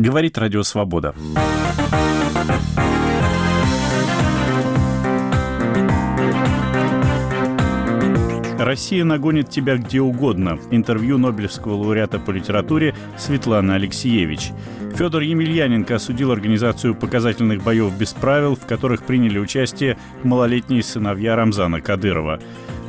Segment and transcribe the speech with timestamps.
[0.00, 1.14] Говорит Радио Свобода.
[8.58, 10.58] «Россия нагонит тебя где угодно».
[10.70, 14.52] Интервью Нобелевского лауреата по литературе Светланы Алексеевич.
[14.96, 21.82] Федор Емельяненко осудил организацию показательных боев без правил, в которых приняли участие малолетние сыновья Рамзана
[21.82, 22.40] Кадырова.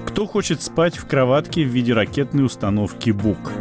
[0.06, 3.52] Кто хочет спать в кроватке в виде ракетной установки «Бук»?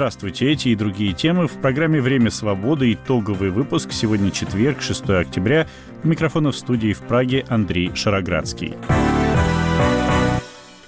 [0.00, 2.94] Здравствуйте, эти и другие темы в программе «Время свободы».
[2.94, 3.92] Итоговый выпуск.
[3.92, 5.68] Сегодня четверг, 6 октября.
[6.04, 8.76] Микрофона в студии в Праге Андрей Шароградский.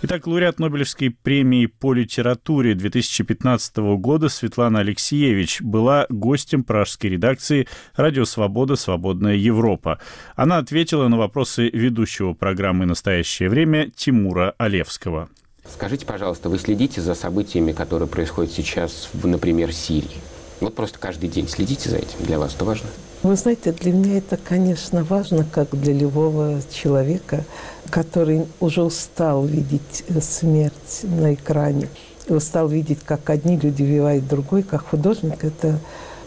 [0.01, 8.25] Итак, лауреат Нобелевской премии по литературе 2015 года Светлана Алексеевич была гостем пражской редакции «Радио
[8.25, 8.77] Свобода.
[8.77, 10.01] Свободная Европа».
[10.37, 15.29] Она ответила на вопросы ведущего программы «Настоящее время» Тимура Олевского.
[15.71, 20.21] Скажите, пожалуйста, вы следите за событиями, которые происходят сейчас, в, например, Сирии?
[20.61, 22.19] Вот просто каждый день следите за этим.
[22.21, 22.89] Для вас это важно?
[23.23, 27.45] Вы знаете, для меня это, конечно, важно, как для любого человека,
[27.91, 31.89] который уже устал видеть э, смерть на экране,
[32.29, 35.79] устал видеть, как одни люди убивают другой, как художник, это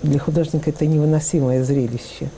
[0.03, 2.29] для художника это невыносимое зрелище.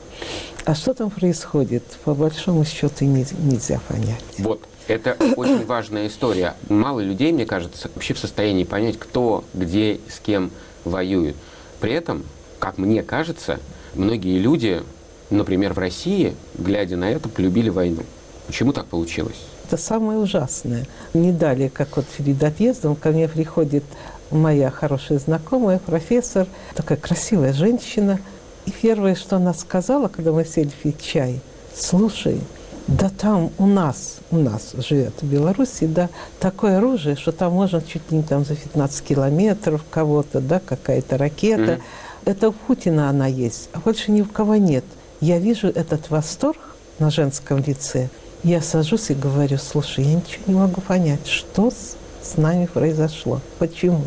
[0.64, 4.22] А что там происходит, по большому счету, нельзя понять.
[4.38, 6.54] Вот, это очень важная история.
[6.68, 10.50] Мало людей, мне кажется, вообще в состоянии понять, кто, где, с кем
[10.84, 11.36] воюет.
[11.80, 12.24] При этом,
[12.58, 13.60] как мне кажется,
[13.94, 14.82] многие люди,
[15.30, 18.02] например, в России, глядя на это, полюбили войну.
[18.46, 19.36] Почему так получилось?
[19.66, 20.86] Это самое ужасное.
[21.12, 23.84] Не далее, как вот перед отъездом, ко мне приходит
[24.30, 28.18] моя хорошая знакомая, профессор, такая красивая женщина.
[28.64, 31.40] И первое, что она сказала, когда мы сели пить чай,
[31.74, 32.40] слушай,
[32.88, 36.08] да там у нас, у нас живет в Беларуси, да,
[36.40, 41.18] такое оружие, что там можно чуть ли не там за 15 километров кого-то, да, какая-то
[41.18, 41.72] ракета.
[41.72, 41.82] Mm-hmm.
[42.24, 44.84] Это у Путина она есть, а больше ни у кого нет.
[45.20, 46.58] Я вижу этот восторг
[46.98, 48.08] на женском лице.
[48.42, 53.42] Я сажусь и говорю, слушай, я ничего не могу понять, что с, с нами произошло,
[53.58, 54.00] почему.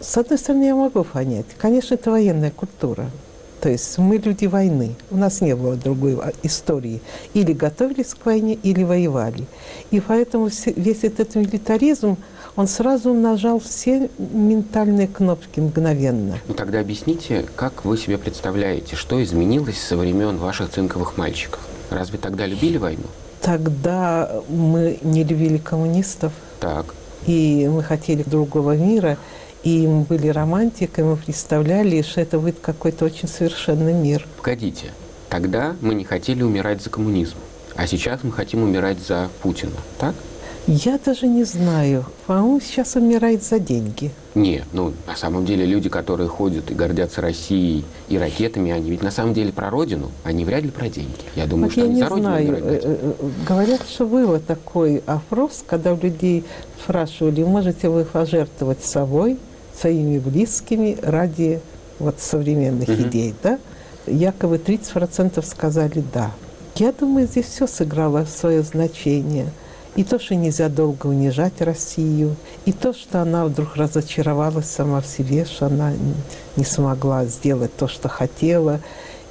[0.00, 1.46] С одной стороны, я могу понять.
[1.58, 3.10] Конечно, это военная культура.
[3.60, 4.94] То есть мы люди войны.
[5.10, 7.00] У нас не было другой истории.
[7.34, 9.46] Или готовились к войне, или воевали.
[9.90, 12.16] И поэтому весь этот милитаризм,
[12.54, 16.38] он сразу нажал все ментальные кнопки мгновенно.
[16.46, 21.60] Ну тогда объясните, как вы себе представляете, что изменилось со времен ваших цинковых мальчиков?
[21.90, 23.04] Разве тогда любили войну?
[23.40, 26.32] Тогда мы не любили коммунистов.
[26.60, 26.94] Так.
[27.26, 29.16] И мы хотели другого мира.
[29.62, 34.26] И мы были романтиками, мы представляли, что это будет какой-то очень совершенный мир.
[34.36, 34.92] Погодите,
[35.28, 37.36] тогда мы не хотели умирать за коммунизм,
[37.74, 40.14] а сейчас мы хотим умирать за Путина, так?
[40.70, 42.04] Я даже не знаю.
[42.26, 44.10] По-моему, сейчас умирает за деньги.
[44.34, 49.02] Не, ну, на самом деле люди, которые ходят и гордятся Россией и ракетами, они ведь
[49.02, 51.08] на самом деле про родину, они вряд ли про деньги.
[51.34, 52.54] Я думаю, вот что я они не за родину знаю.
[52.54, 53.12] Э, э,
[53.48, 56.44] говорят, что было такой опрос, когда у людей
[56.82, 59.38] спрашивали, можете вы пожертвовать собой,
[59.80, 61.60] своими близкими ради
[61.98, 63.02] вот современных угу.
[63.02, 63.58] идей, да?
[64.06, 66.30] Якобы 30% сказали «да».
[66.76, 69.52] Я думаю, здесь все сыграло свое значение–
[69.98, 72.36] и то, что нельзя долго унижать Россию,
[72.66, 75.92] и то, что она вдруг разочаровалась сама в себе, что она
[76.54, 78.78] не смогла сделать то, что хотела,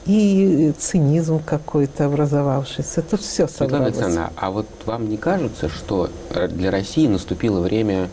[0.06, 3.00] и цинизм какой-то образовавшийся.
[3.00, 3.96] Это все собралось.
[3.96, 6.10] Светлана а вот вам не кажется, что
[6.50, 8.10] для России наступило время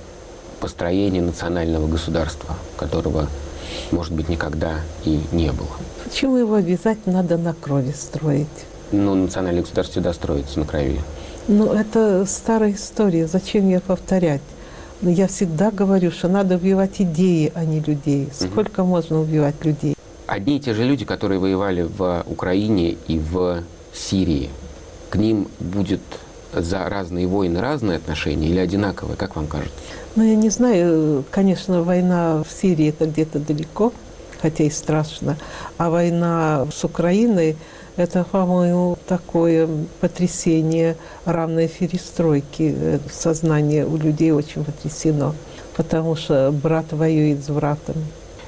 [0.64, 3.26] построения национального государства, которого,
[3.90, 5.68] может быть, никогда и не было?
[6.04, 8.46] Почему его обязательно надо на крови строить?
[8.90, 11.02] Ну, национальное государство всегда строится на крови.
[11.48, 13.26] Ну, это старая история.
[13.26, 14.40] Зачем ее повторять?
[15.02, 18.30] Но я всегда говорю, что надо убивать идеи, а не людей.
[18.32, 18.88] Сколько угу.
[18.88, 19.94] можно убивать людей?
[20.26, 24.48] Одни и те же люди, которые воевали в Украине и в Сирии,
[25.10, 26.00] к ним будет
[26.54, 29.74] за разные войны разные отношения или одинаковые, как вам кажется?
[30.16, 31.24] Ну, я не знаю.
[31.30, 33.92] Конечно, война в Сирии это где-то далеко,
[34.40, 35.36] хотя и страшно.
[35.76, 37.56] А война с Украиной
[37.96, 39.68] это, по-моему, такое
[40.00, 43.00] потрясение равной перестройки.
[43.12, 45.34] Сознание у людей очень потрясено,
[45.76, 47.96] потому что брат воюет с братом.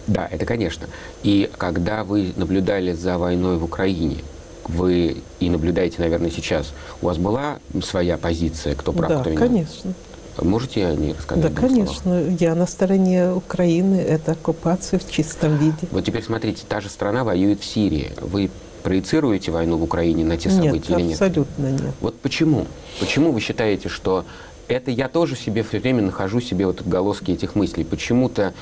[0.07, 0.87] Да, это конечно.
[1.25, 4.19] И когда вы наблюдали за войной в Украине,
[4.65, 6.73] вы и наблюдаете, наверное, сейчас,
[7.03, 9.49] у вас была своя позиция, кто прав, да, кто виноват?
[9.49, 9.95] конечно.
[10.43, 11.55] Можете о ней рассказать?
[11.55, 12.03] Да, конечно.
[12.03, 12.41] Словах?
[12.41, 13.97] Я на стороне Украины.
[13.97, 15.89] Это оккупация в чистом виде.
[15.91, 18.13] Вот теперь смотрите, та же страна воюет в Сирии.
[18.21, 18.51] Вы
[18.83, 21.21] проецируете войну в Украине на те события нет, или нет?
[21.21, 21.95] абсолютно нет.
[22.01, 22.67] Вот почему?
[23.01, 24.25] Почему вы считаете, что
[24.69, 27.85] это я тоже себе все время нахожу себе вот отголоски этих мыслей.
[27.85, 28.55] Почему-то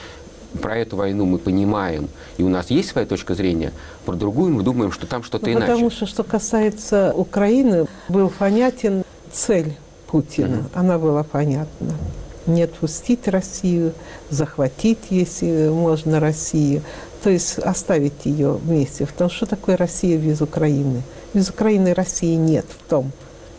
[0.60, 3.72] про эту войну мы понимаем, и у нас есть своя точка зрения,
[4.04, 5.66] про другую мы думаем, что там что-то ну, иначе.
[5.66, 9.74] Потому что, что касается Украины, был понятен цель
[10.14, 10.46] Путина.
[10.54, 10.70] Mm-hmm.
[10.74, 11.92] Она была понятна.
[12.46, 13.94] Не отпустить Россию,
[14.30, 16.82] захватить, если можно, Россию.
[17.24, 19.06] То есть оставить ее вместе.
[19.06, 21.02] Потому что такое Россия без Украины?
[21.34, 23.10] Без Украины России нет в том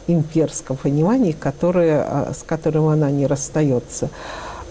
[0.08, 4.10] имперском понимании, которое, а, с которым она не расстается.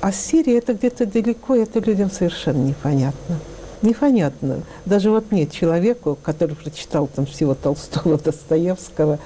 [0.01, 3.41] А Сирия это где-то далеко, это людям совершенно непонятно.
[3.83, 4.61] Непонятно.
[4.87, 9.19] Даже вот мне, человеку, который прочитал там всего Толстого, Достоевского,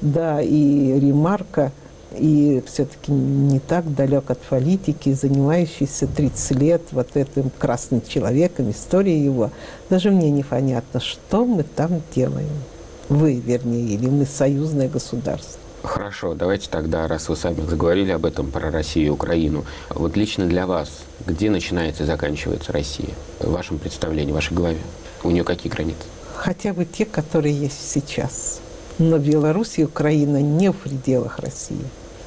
[0.00, 1.72] да, и Ремарка,
[2.12, 9.22] и все-таки не так далек от политики, занимающийся 30 лет вот этим красным человеком, история
[9.22, 9.50] его,
[9.90, 12.48] даже мне непонятно, что мы там делаем.
[13.08, 15.60] Вы, вернее, или мы союзное государство.
[15.82, 20.46] Хорошо, давайте тогда, раз вы сами заговорили об этом, про Россию и Украину, вот лично
[20.46, 20.88] для вас,
[21.24, 23.10] где начинается и заканчивается Россия?
[23.38, 24.80] В вашем представлении, в вашей голове?
[25.22, 26.02] У нее какие границы?
[26.34, 28.60] Хотя бы те, которые есть сейчас.
[28.98, 31.84] Но Беларусь и Украина не в пределах России.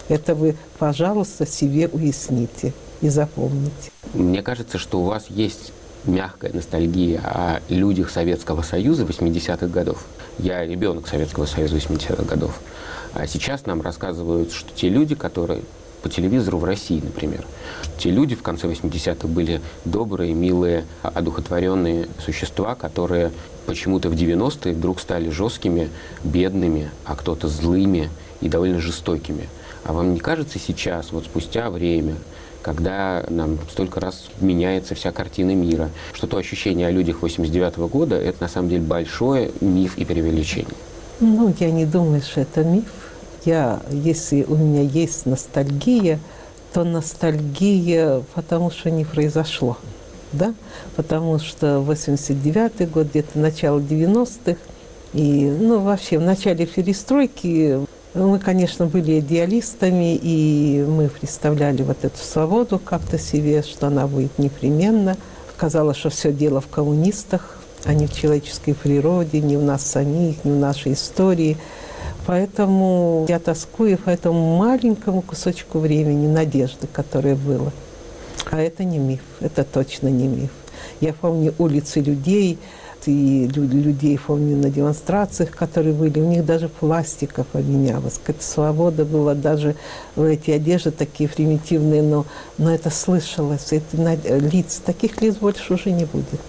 [0.07, 3.91] Это вы, пожалуйста, себе уясните и запомните.
[4.13, 5.71] Мне кажется, что у вас есть
[6.05, 10.05] мягкая ностальгия о людях Советского Союза 80-х годов.
[10.37, 12.59] Я ребенок Советского Союза 80-х годов.
[13.13, 15.61] А сейчас нам рассказывают, что те люди, которые
[16.01, 17.45] по телевизору в России, например.
[17.97, 23.31] Те люди в конце 80-х были добрые, милые, одухотворенные существа, которые
[23.69, 25.89] почему-то в 90-е вдруг стали жесткими,
[26.23, 28.09] бедными, а кто-то злыми
[28.41, 29.47] и довольно жестокими.
[29.83, 32.15] А вам не кажется сейчас, вот спустя время,
[32.63, 37.87] когда нам столько раз меняется вся картина мира, что то ощущение о людях 89 -го
[37.87, 40.73] года– это на самом деле большой миф и преувеличение?
[41.19, 42.89] Ну, я не думаю, что это миф.
[43.45, 46.19] Я, если у меня есть ностальгия,
[46.73, 49.77] то ностальгия, потому что не произошло.
[50.33, 50.53] Да?
[50.95, 54.59] Потому что 89-й год, где-то начало 90-х,
[55.13, 57.79] и, ну, вообще, в начале перестройки
[58.13, 64.37] мы, конечно, были идеалистами, и мы представляли вот эту свободу как-то себе, что она будет
[64.39, 65.15] непременно.
[65.57, 70.43] Казалось, что все дело в коммунистах, а не в человеческой природе, не в нас самих,
[70.43, 71.57] не в нашей истории.
[72.25, 77.71] Поэтому я тоскую по этому маленькому кусочку времени, надежды, которое было.
[78.51, 80.49] А это не миф, это точно не миф.
[81.01, 82.57] Я помню улицы людей,
[83.05, 88.19] и людей, помню, на демонстрациях, которые были, у них даже пластика поменялась.
[88.19, 89.75] Какая-то свобода была, даже
[90.17, 92.25] эти одежды такие примитивные, но,
[92.57, 93.71] но это слышалось.
[93.71, 96.39] Это, лиц, таких лиц больше уже не будет.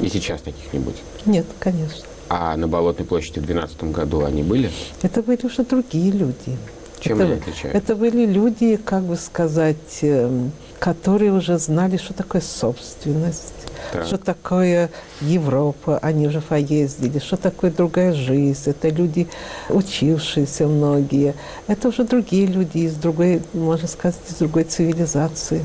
[0.00, 1.02] И сейчас таких не будет?
[1.26, 2.04] Нет, конечно.
[2.28, 4.70] А на Болотной площади в 2012 году они были?
[5.02, 6.56] Это были уже другие люди.
[7.00, 7.78] Чем это, они отличаются?
[7.78, 13.54] Это были люди, как бы сказать, эм, которые уже знали, что такое собственность,
[13.92, 14.06] так.
[14.06, 14.90] что такое
[15.20, 18.70] Европа, они уже поездили, что такое другая жизнь.
[18.70, 19.28] Это люди,
[19.68, 21.34] учившиеся многие.
[21.66, 25.64] Это уже другие люди из другой, можно сказать, из другой цивилизации.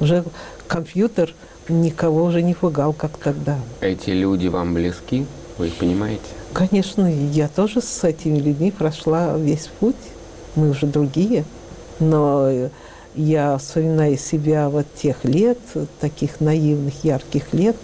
[0.00, 0.24] Уже
[0.66, 1.34] компьютер
[1.68, 3.58] никого уже не пугал, как тогда.
[3.80, 5.26] Эти люди вам близки?
[5.58, 6.22] Вы их понимаете?
[6.52, 9.96] Конечно, я тоже с этими людьми прошла весь путь.
[10.54, 11.44] Мы уже другие.
[12.00, 12.68] Но
[13.14, 15.58] я вспоминаю себя вот тех лет,
[16.00, 17.76] таких наивных, ярких лет,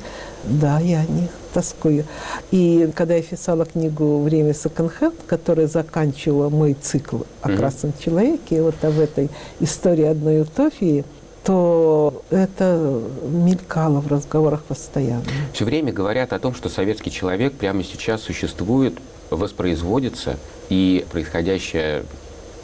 [0.44, 2.04] да, я о них тоскую.
[2.50, 7.56] И когда я писала книгу «Время секонд-хенд», которая заканчивала мой цикл о mm-hmm.
[7.56, 9.28] красном человеке, вот об этой
[9.60, 11.04] истории одной утопии,
[11.44, 15.24] то это мелькало в разговорах постоянно.
[15.52, 18.94] Все время говорят о том, что советский человек прямо сейчас существует,
[19.30, 20.36] воспроизводится,
[20.68, 22.04] и происходящее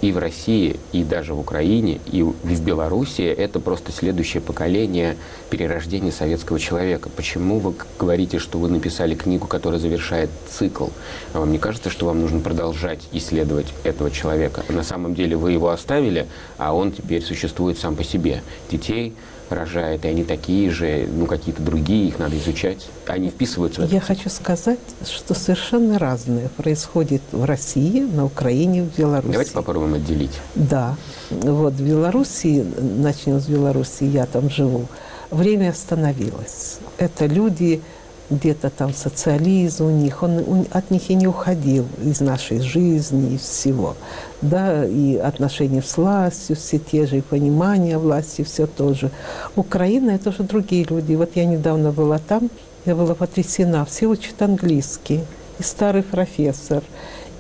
[0.01, 5.17] и в России, и даже в Украине, и в Белоруссии это просто следующее поколение
[5.51, 7.09] перерождения советского человека.
[7.09, 10.89] Почему вы говорите, что вы написали книгу, которая завершает цикл?
[11.33, 14.65] А вам не кажется, что вам нужно продолжать исследовать этого человека?
[14.69, 16.27] На самом деле вы его оставили,
[16.59, 18.43] а он теперь существует сам по себе.
[18.71, 19.15] Детей
[19.51, 22.89] рожает, и они такие же, ну, какие-то другие, их надо изучать.
[23.07, 23.95] Они вписываются в это.
[23.95, 29.33] Я хочу сказать, что совершенно разное происходит в России, на Украине, в Беларуси.
[29.33, 30.39] Давайте попробуем отделить.
[30.55, 30.97] Да.
[31.31, 32.65] Вот в Беларуси,
[32.99, 34.87] начнем с Беларуси, я там живу,
[35.31, 36.79] время остановилось.
[36.99, 37.83] Это люди,
[38.31, 43.35] где-то там социализм у них, он, он от них и не уходил из нашей жизни,
[43.35, 43.97] из всего.
[44.43, 49.11] Да, и отношения с властью, все те же, и понимание власти, все тоже.
[49.55, 51.15] Украина– это уже другие люди.
[51.15, 52.51] Вот я недавно была там,
[52.85, 53.85] я была потрясена.
[53.85, 55.21] Все учат английский.
[55.59, 56.83] И старый профессор,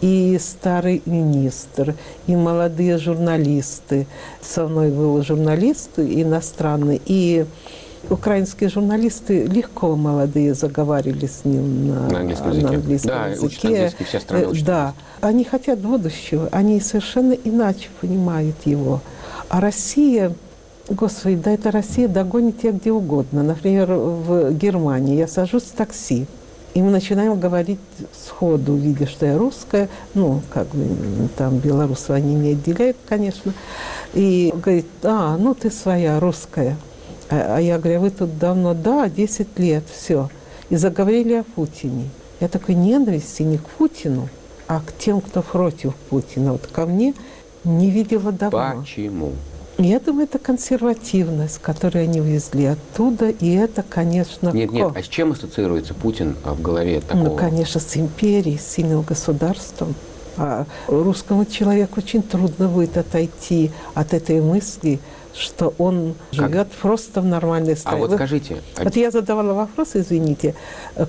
[0.00, 1.94] и старый министр,
[2.26, 4.06] и молодые журналисты.
[4.40, 7.44] Со мной был журналист иностранный, и
[8.10, 12.66] украинские журналисты легко молодые заговаривали с ним на, на английском языке.
[12.66, 13.68] На английском да, языке.
[13.68, 14.62] английский, вся страна э.
[14.64, 19.00] Да, они хотят будущего, они совершенно иначе понимают его.
[19.48, 20.32] А Россия,
[20.88, 23.42] господи, да это Россия догонит тебя где угодно.
[23.42, 26.26] Например, в Германии я сажусь в такси,
[26.74, 27.80] и мы начинаем говорить
[28.12, 30.86] сходу, видя, что я русская, ну, как бы
[31.36, 33.54] там белорусов они не отделяют, конечно,
[34.12, 36.76] и говорит, а, ну ты своя, русская.
[37.30, 38.74] А, а я говорю, «А вы тут давно?
[38.74, 40.30] Да, 10 лет, все.
[40.70, 42.08] И заговорили о Путине.
[42.40, 44.28] Я такой ненависти не к Путину,
[44.66, 46.52] а к тем, кто против Путина.
[46.52, 47.14] Вот ко мне
[47.64, 48.80] не видела давно.
[48.80, 49.32] Почему?
[49.78, 54.50] Я думаю, это консервативность, которую они увезли оттуда, и это, конечно...
[54.50, 57.24] Нет, нет, а с чем ассоциируется Путин в голове такого?
[57.24, 59.94] Ну, конечно, с империей, с сильным государством.
[60.38, 64.98] А русскому человеку очень трудно будет отойти от этой мысли,
[65.36, 66.50] что он как?
[66.50, 67.96] живет просто в нормальной стране.
[67.96, 68.56] А вот скажите...
[68.78, 70.54] Вот я задавала вопрос, извините,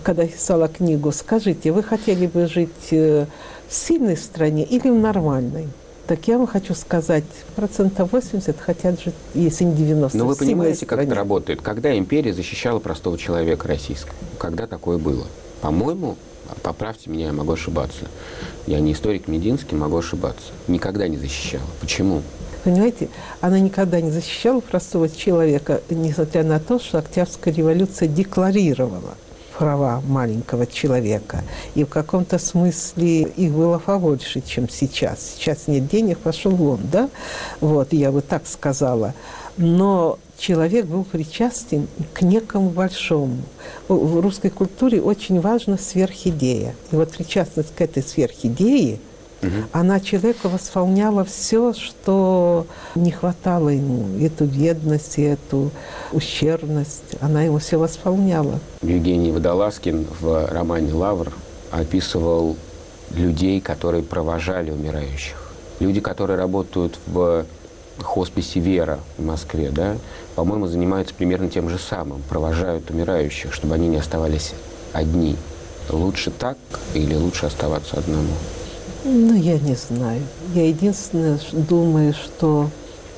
[0.04, 1.12] когда писала книгу.
[1.12, 3.26] Скажите, вы хотели бы жить э,
[3.68, 5.68] в сильной стране или в нормальной?
[6.08, 10.18] Так я вам хочу сказать, процентов 80 хотят жить, если не 90.
[10.18, 11.62] Но вы понимаете, как это работает?
[11.62, 14.16] Когда империя защищала простого человека российского?
[14.38, 15.28] Когда такое было?
[15.62, 16.16] По-моему,
[16.64, 18.06] поправьте меня, я могу ошибаться.
[18.68, 20.54] Я не историк Мединский, могу ошибаться.
[20.68, 21.66] Никогда не защищала.
[21.82, 22.22] Почему?
[22.68, 23.08] Понимаете,
[23.40, 29.16] она никогда не защищала простого человека, несмотря на то, что Октябрьская революция декларировала
[29.58, 31.46] права маленького человека.
[31.76, 35.36] И в каком-то смысле их было побольше, чем сейчас.
[35.38, 37.10] Сейчас нет денег, пошел вон, да?
[37.62, 39.14] Вот, я бы так сказала.
[39.56, 43.38] Но человек был причастен к некому большому.
[43.88, 46.76] В русской культуре очень важна сверхидея.
[46.92, 49.00] И вот причастность к этой сверхидее–
[49.72, 52.66] Она человеку восполняла все, что
[52.96, 55.72] не хватало ему, эту бедность, эту
[56.12, 57.16] ущербность.
[57.22, 58.60] Она ему все восполняла.
[58.82, 61.32] Евгений Водолазкин в романе «Лавр»
[61.72, 62.56] описывал
[63.12, 65.52] людей, которые провожали умирающих.
[65.80, 67.46] Люди, которые работают в
[68.02, 69.98] хосписе «Вера» в Москве, да,
[70.36, 72.22] по-моему, занимаются примерно тем же самым.
[72.30, 74.54] Провожают умирающих, чтобы они не оставались
[74.94, 75.36] одни.
[75.90, 76.58] Лучше так
[76.94, 78.34] или лучше оставаться одному?
[79.04, 80.22] Ну, я не знаю.
[80.54, 82.70] Я единственное думаю, что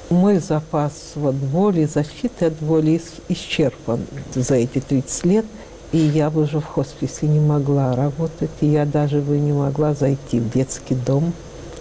[0.10, 4.02] мой запас вот боли, защиты от боли исчерпан
[4.34, 5.46] за эти 30 лет.
[5.92, 9.96] И я бы уже в хосписе не могла работать, и я даже бы не могла
[9.96, 11.34] зайти в детский дом.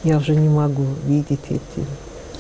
[0.03, 1.87] Я уже не могу видеть эти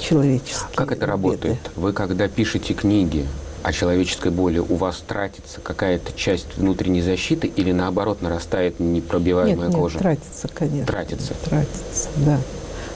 [0.01, 1.59] человеческие Как это работает?
[1.77, 3.27] Вы когда пишете книги,
[3.63, 9.77] о человеческой боли у вас тратится какая-то часть внутренней защиты или наоборот нарастает непробиваемая нет,
[9.77, 9.95] кожа?
[9.95, 10.87] Нет, тратится, конечно.
[10.87, 11.35] Тратится?
[11.45, 12.39] Тратится, да.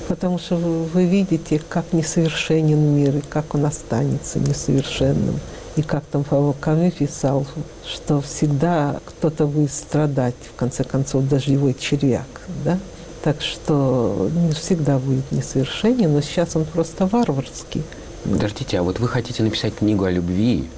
[0.09, 5.38] Потому что вы, вы видите, как несовершенен мир, и как он останется несовершенным.
[5.76, 7.47] И как там Павел Камю писал,
[7.87, 12.26] что всегда кто-то будет страдать, в конце концов, даже его червяк,
[12.64, 12.78] да?
[13.25, 17.83] Так что не всегда будет несовершенен, но сейчас он просто варварский.
[18.25, 20.69] Подождите, а вот вы хотите написать книгу о любви,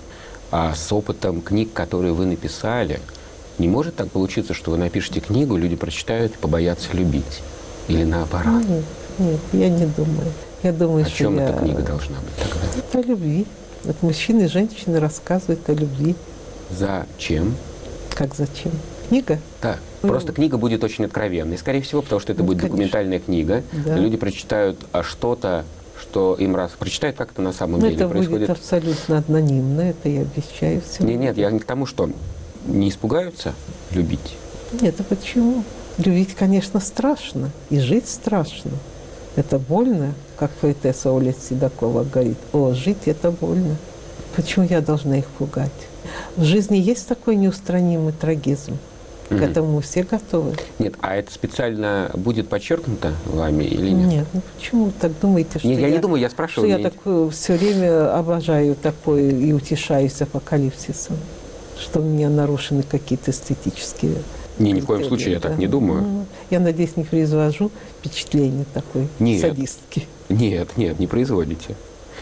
[0.50, 3.00] а с опытом книг, которые вы написали,
[3.58, 7.42] не может так получиться, что вы напишете книгу, люди прочитают и побоятся любить?
[7.88, 8.64] Или наоборот?
[8.66, 8.84] Нет,
[9.18, 10.32] нет, я не думаю.
[10.62, 11.48] Я думаю, о что чем я...
[11.48, 12.98] эта книга должна быть тогда?
[12.98, 13.46] О любви.
[13.84, 16.16] Вот мужчины и женщины рассказывают о любви.
[16.70, 17.54] Зачем?
[18.14, 18.72] Как зачем?
[19.08, 19.38] Книга?
[19.60, 19.76] Да.
[20.02, 22.76] Ну, Просто книга будет очень откровенной, скорее всего, потому что это ну, будет конечно.
[22.76, 23.62] документальная книга.
[23.84, 23.96] Да.
[23.96, 25.64] Люди прочитают а что-то
[26.14, 28.40] что им раз прочитают, как это на самом Но деле это происходит.
[28.42, 31.08] будет абсолютно анонимно, это я обещаю всем.
[31.08, 32.08] Нет, нет, я не к тому, что
[32.66, 33.52] не испугаются
[33.90, 34.36] любить.
[34.80, 35.64] Нет, а почему?
[35.98, 38.70] Любить, конечно, страшно, и жить страшно.
[39.34, 42.38] Это больно, как поэтесса Оля Седокова говорит.
[42.52, 43.74] О, жить это больно.
[44.36, 45.72] Почему я должна их пугать?
[46.36, 48.78] В жизни есть такой неустранимый трагизм.
[49.38, 50.54] К этому все готовы.
[50.78, 54.08] Нет, а это специально будет подчеркнуто вами или нет?
[54.08, 56.70] Нет, ну почему так думаете, что нет, я, я не думаю, я спрашиваю.
[56.70, 61.16] Что я так э, все время обожаю такое и утешаюсь апокалипсисом,
[61.78, 64.16] что у меня нарушены какие-то эстетические
[64.58, 66.02] не, ни в коем случае я так не думаю.
[66.02, 70.06] Ну, я надеюсь, не произвожу впечатление такой нет, садистки.
[70.28, 71.74] Нет, нет, не производите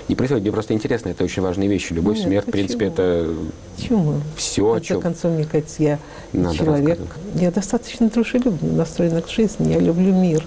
[0.09, 0.43] не происходит.
[0.43, 1.93] Мне просто интересно, это очень важные вещи.
[1.93, 2.51] Любовь, Нет, смерть, почему?
[2.51, 3.35] в принципе, это
[3.77, 4.15] почему?
[4.37, 5.01] все, в о чем...
[5.01, 5.99] концов, мне кажется, я
[6.33, 6.99] Надо человек,
[7.35, 10.45] я достаточно дружелюбно настроена к жизни, я люблю мир,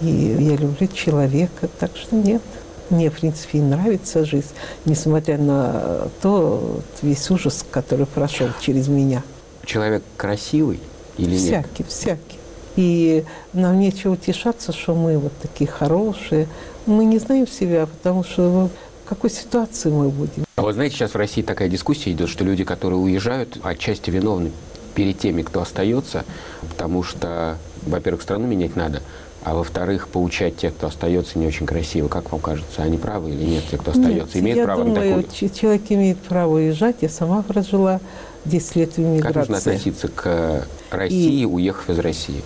[0.00, 2.42] и я люблю человека, так что нет.
[2.90, 4.48] Мне, в принципе, и нравится жизнь,
[4.84, 9.22] несмотря на то, весь ужас, который прошел через меня.
[9.64, 10.80] Человек красивый
[11.16, 11.66] или всякий, нет?
[11.66, 12.38] Всякий, всякий.
[12.76, 16.48] И нам нечего утешаться, что мы вот такие хорошие.
[16.86, 18.68] Мы не знаем себя, потому что
[19.04, 20.44] в какой ситуации мы будем.
[20.56, 24.50] А вот знаете, сейчас в России такая дискуссия идет, что люди, которые уезжают, отчасти виновны
[24.94, 26.24] перед теми, кто остается,
[26.70, 29.02] потому что, во-первых, страну менять надо,
[29.42, 32.08] а во-вторых, поучать тех, кто остается, не очень красиво.
[32.08, 34.36] Как вам кажется, они правы или нет, те, кто остается?
[34.36, 35.50] Нет, имеет я право думаю, на такую?
[35.50, 36.96] человек имеет право уезжать.
[37.02, 38.00] Я сама прожила
[38.46, 39.32] 10 лет в эмиграции.
[39.32, 41.44] Как нужно относиться к России, И...
[41.44, 42.42] уехав из России?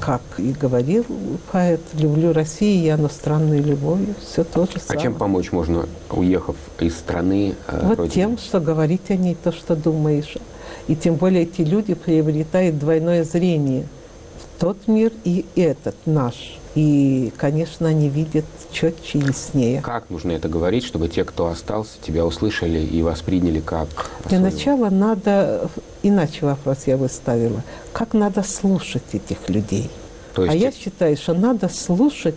[0.00, 1.04] Как и говорил
[1.52, 4.98] поэт, люблю Россию, я иностранной любовью, все то же самое.
[4.98, 8.14] А чем помочь можно, уехав из страны э, Вот родины?
[8.14, 10.34] тем, что говорить о ней то, что думаешь.
[10.88, 13.86] И тем более эти люди приобретают двойное зрение
[14.58, 16.58] тот мир и этот наш.
[16.74, 19.80] И, конечно, они видят четче и яснее.
[19.80, 23.88] Как нужно это говорить, чтобы те, кто остался, тебя услышали и восприняли как
[24.26, 25.68] Для начала надо,
[26.02, 29.90] иначе вопрос я выставила, как надо слушать этих людей.
[30.34, 30.54] То есть...
[30.54, 32.36] А я считаю, что надо слушать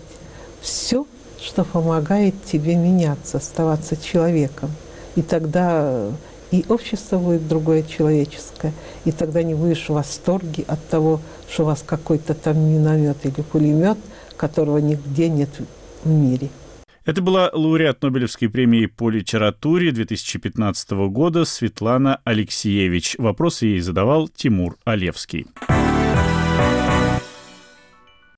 [0.61, 1.05] все,
[1.39, 4.71] что помогает тебе меняться, оставаться человеком.
[5.15, 6.07] И тогда
[6.51, 8.73] и общество будет другое человеческое,
[9.05, 13.41] и тогда не будешь в восторге от того, что у вас какой-то там миномет или
[13.41, 13.97] пулемет,
[14.37, 15.49] которого нигде нет
[16.03, 16.49] в мире.
[17.03, 23.15] Это была лауреат Нобелевской премии по литературе 2015 года Светлана Алексеевич.
[23.17, 25.47] Вопрос ей задавал Тимур Олевский.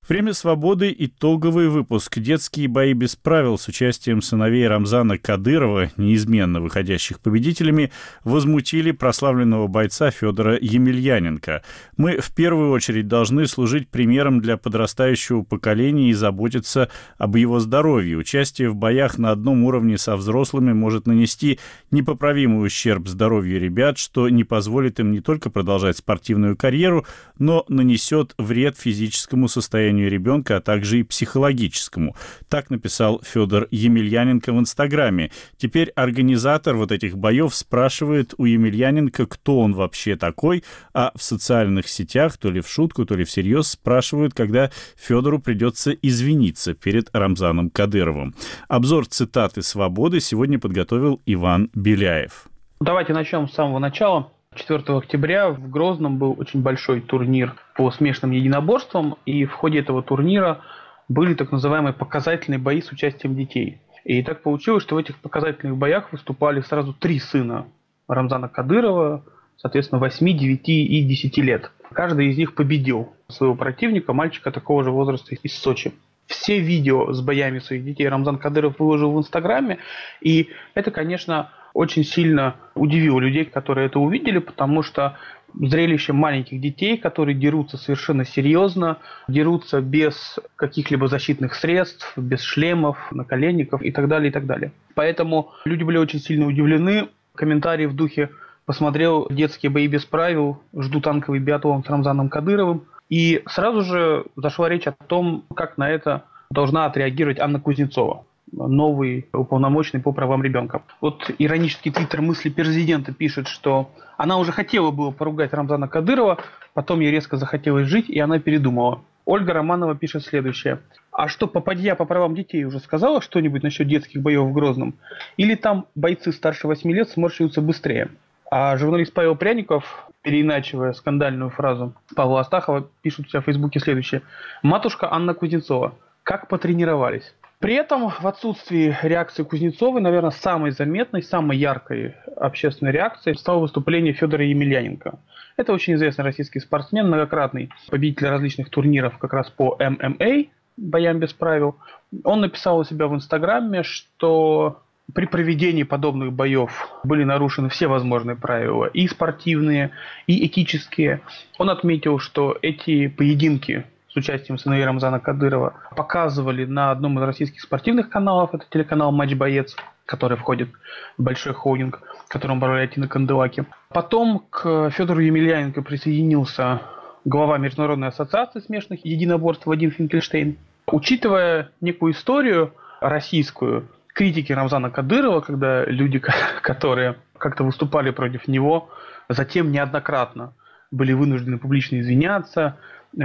[0.09, 0.93] Время свободы.
[0.99, 2.19] Итоговый выпуск.
[2.19, 7.89] Детские бои без правил с участием сыновей Рамзана Кадырова, неизменно выходящих победителями,
[8.25, 11.63] возмутили прославленного бойца Федора Емельяненко.
[11.95, 18.17] Мы в первую очередь должны служить примером для подрастающего поколения и заботиться об его здоровье.
[18.17, 21.59] Участие в боях на одном уровне со взрослыми может нанести
[21.91, 27.05] непоправимый ущерб здоровью ребят, что не позволит им не только продолжать спортивную карьеру,
[27.39, 32.15] но нанесет вред физическому состоянию состоянию ребенка, а также и психологическому.
[32.49, 35.31] Так написал Федор Емельяненко в Инстаграме.
[35.57, 41.87] Теперь организатор вот этих боев спрашивает у Емельяненко, кто он вообще такой, а в социальных
[41.87, 47.69] сетях, то ли в шутку, то ли всерьез, спрашивают, когда Федору придется извиниться перед Рамзаном
[47.69, 48.33] Кадыровым.
[48.67, 52.45] Обзор цитаты «Свободы» сегодня подготовил Иван Беляев.
[52.79, 54.32] Давайте начнем с самого начала.
[54.55, 60.03] 4 октября в Грозном был очень большой турнир по смешанным единоборствам, и в ходе этого
[60.03, 60.61] турнира
[61.07, 63.79] были так называемые показательные бои с участием детей.
[64.03, 67.67] И так получилось, что в этих показательных боях выступали сразу три сына
[68.07, 69.23] Рамзана Кадырова,
[69.57, 71.71] соответственно, 8, 9 и 10 лет.
[71.93, 75.93] Каждый из них победил своего противника, мальчика такого же возраста из Сочи.
[76.27, 79.79] Все видео с боями своих детей Рамзан Кадыров выложил в Инстаграме,
[80.21, 85.17] и это, конечно, очень сильно удивило людей, которые это увидели, потому что
[85.53, 93.81] зрелище маленьких детей, которые дерутся совершенно серьезно, дерутся без каких-либо защитных средств, без шлемов, наколенников
[93.81, 94.71] и так далее, и так далее.
[94.95, 97.09] Поэтому люди были очень сильно удивлены.
[97.35, 98.29] Комментарии в духе
[98.65, 102.85] посмотрел детские бои без правил, жду танковый биатлон с Рамзаном Кадыровым.
[103.09, 108.25] И сразу же зашла речь о том, как на это должна отреагировать Анна Кузнецова
[108.55, 110.83] новый уполномоченный по правам ребенка.
[111.01, 116.39] Вот иронический твиттер мысли президента пишет, что она уже хотела было поругать Рамзана Кадырова,
[116.73, 119.01] потом ей резко захотелось жить, и она передумала.
[119.25, 120.79] Ольга Романова пишет следующее.
[121.11, 124.95] А что, попадья по правам детей уже сказала что-нибудь насчет детских боев в Грозном?
[125.37, 128.09] Или там бойцы старше 8 лет сморщиваются быстрее?
[128.51, 134.21] А журналист Павел Пряников, переиначивая скандальную фразу Павла Астахова, пишет у себя в Фейсбуке следующее.
[134.61, 135.95] «Матушка Анна Кузнецова.
[136.23, 143.37] Как потренировались?» При этом в отсутствии реакции Кузнецовой, наверное, самой заметной, самой яркой общественной реакцией
[143.37, 145.17] стало выступление Федора Емельяненко.
[145.55, 151.31] Это очень известный российский спортсмен, многократный победитель различных турниров как раз по ММА, боям без
[151.31, 151.77] правил.
[152.25, 154.81] Он написал у себя в Инстаграме, что
[155.13, 159.91] при проведении подобных боев были нарушены все возможные правила, и спортивные,
[160.27, 161.21] и этические.
[161.57, 167.61] Он отметил, что эти поединки с участием сыновей Рамзана Кадырова показывали на одном из российских
[167.61, 170.69] спортивных каналов, это телеканал «Матч Боец», который входит
[171.17, 173.65] в большой холдинг, которым управляет Тина Канделаки.
[173.89, 176.81] Потом к Федору Емельяненко присоединился
[177.25, 180.57] глава Международной ассоциации смешанных единоборств Вадим Финкельштейн.
[180.87, 186.21] Учитывая некую историю российскую, критики Рамзана Кадырова, когда люди,
[186.61, 188.89] которые как-то выступали против него,
[189.27, 190.53] затем неоднократно
[190.91, 192.77] были вынуждены публично извиняться,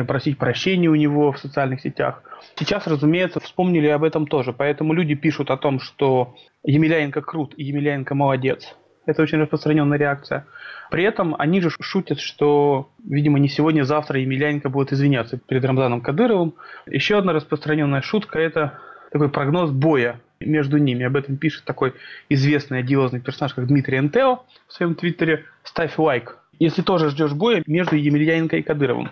[0.07, 2.23] просить прощения у него в социальных сетях.
[2.57, 4.53] Сейчас, разумеется, вспомнили об этом тоже.
[4.53, 8.75] Поэтому люди пишут о том, что Емельяненко крут и Емельяненко молодец.
[9.07, 10.47] Это очень распространенная реакция.
[10.91, 16.03] При этом они же шутят, что, видимо, не сегодня, завтра Емельяненко будет извиняться перед Рамзаном
[16.03, 16.55] Кадыровым.
[16.87, 18.79] Еще одна распространенная шутка– это
[19.11, 21.05] такой прогноз боя между ними.
[21.05, 21.95] Об этом пишет такой
[22.29, 25.45] известный одиозный персонаж, как Дмитрий Энтео в своем твиттере.
[25.63, 29.11] Ставь лайк, если тоже ждешь боя между Емельяненко и Кадыровым.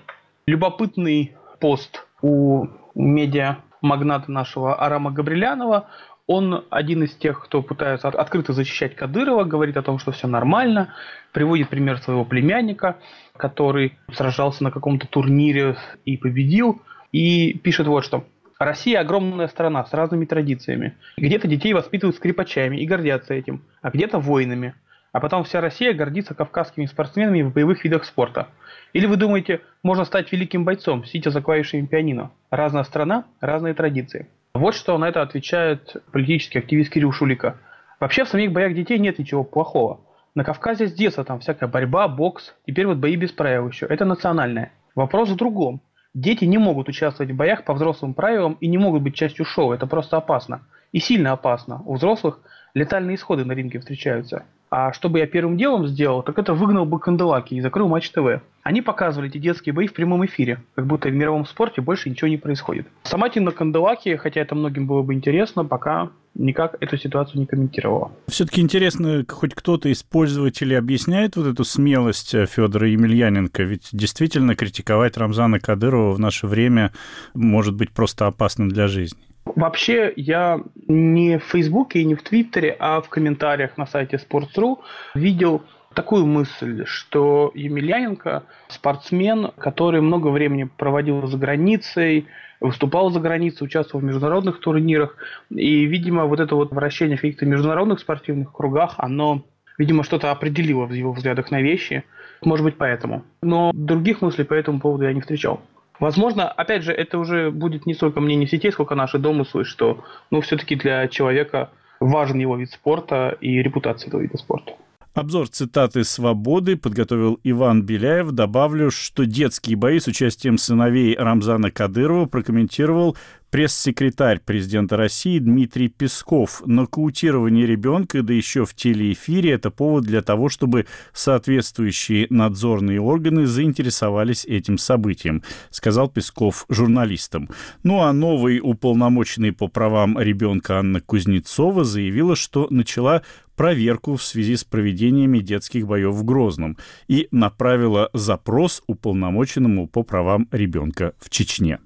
[0.49, 5.89] Любопытный пост у медиа магната нашего Арама Габрилянова.
[6.29, 10.95] Он один из тех, кто пытается открыто защищать Кадырова, говорит о том, что все нормально,
[11.33, 12.99] приводит пример своего племянника,
[13.37, 16.81] который сражался на каком-то турнире и победил,
[17.11, 18.25] и пишет вот что.
[18.61, 20.95] Россия огромная страна с разными традициями.
[21.17, 24.77] Где-то детей воспитывают скрипачами и гордятся этим, а где-то воинами.
[25.11, 28.49] А потом вся Россия гордится кавказскими спортсменами в боевых видах спорта.
[28.92, 32.31] Или вы думаете, можно стать великим бойцом, сидя за клавишами пианино?
[32.51, 34.29] Разная страна, разные традиции.
[34.55, 37.59] Вот что на это отвечает политический активист Кирилл Шулика.
[38.01, 40.01] Вообще в самих боях детей нет ничего плохого.
[40.35, 43.87] На Кавказе с детства там всякая борьба, бокс, теперь вот бои без правил еще.
[43.87, 44.72] Это национальное.
[44.94, 45.81] Вопрос в другом.
[46.14, 49.72] Дети не могут участвовать в боях по взрослым правилам и не могут быть частью шоу.
[49.72, 50.62] Это просто опасно.
[50.92, 51.83] И сильно опасно.
[51.85, 52.40] У взрослых
[52.72, 54.46] летальные исходы на ринге встречаются.
[54.71, 58.11] А что бы я первым делом сделал, так это выгнал бы Канделаки и закрыл Матч
[58.11, 58.41] ТВ.
[58.63, 62.27] Они показывали эти детские бои в прямом эфире, как будто в мировом спорте больше ничего
[62.27, 62.89] не происходит.
[63.05, 68.11] Сама Тина Канделаки, хотя это многим было бы интересно, пока никак эту ситуацию не комментировала.
[68.27, 74.55] Все-таки интересно, хоть кто-то из пользователей объясняет вот эту смелость э, Федора Емельяненко, ведь действительно
[74.55, 76.93] критиковать Рамзана Кадырова в наше время
[77.35, 79.26] может быть просто опасным для жизни.
[79.55, 84.79] Вообще, я не в Фейсбуке и не в Твиттере, а в комментариях на сайте Sports.ru
[85.15, 85.63] видел
[85.95, 92.27] такую мысль, что Емельяненко спортсмен, который много времени проводил за границей,
[92.61, 95.17] выступал за границей, участвовал в международных турнирах.
[95.51, 99.45] И, видимо, вот это вот вращение в каких-то международных спортивных кругах, оно,
[99.79, 102.05] видимо, что-то определило в его взглядах на вещи.
[102.45, 103.25] Может быть, поэтому.
[103.43, 105.61] Но других мыслей по этому поводу я не встречал.
[106.01, 110.41] Возможно, опять же, это уже будет не столько мнение сетей, сколько наши домыслы, что, ну,
[110.41, 114.73] все-таки для человека важен его вид спорта и репутация этого вида спорта.
[115.15, 118.33] Обзор цитаты «Свободы» подготовил Иван Беляев.
[118.33, 123.17] Добавлю, что детские бои с участием сыновей Рамзана Кадырова прокомментировал
[123.57, 126.61] пресс-секретарь президента России Дмитрий Песков.
[126.66, 134.45] Нокаутирование ребенка, да еще в телеэфире, это повод для того, чтобы соответствующие надзорные органы заинтересовались
[134.45, 137.49] этим событием, сказал Песков журналистам.
[137.83, 143.23] Ну а новый уполномоченный по правам ребенка Анна Кузнецова заявила, что начала
[143.57, 146.77] проверку в связи с проведениями детских боев в Грозном
[147.09, 151.79] и направила запрос уполномоченному по правам ребенка в Чечне.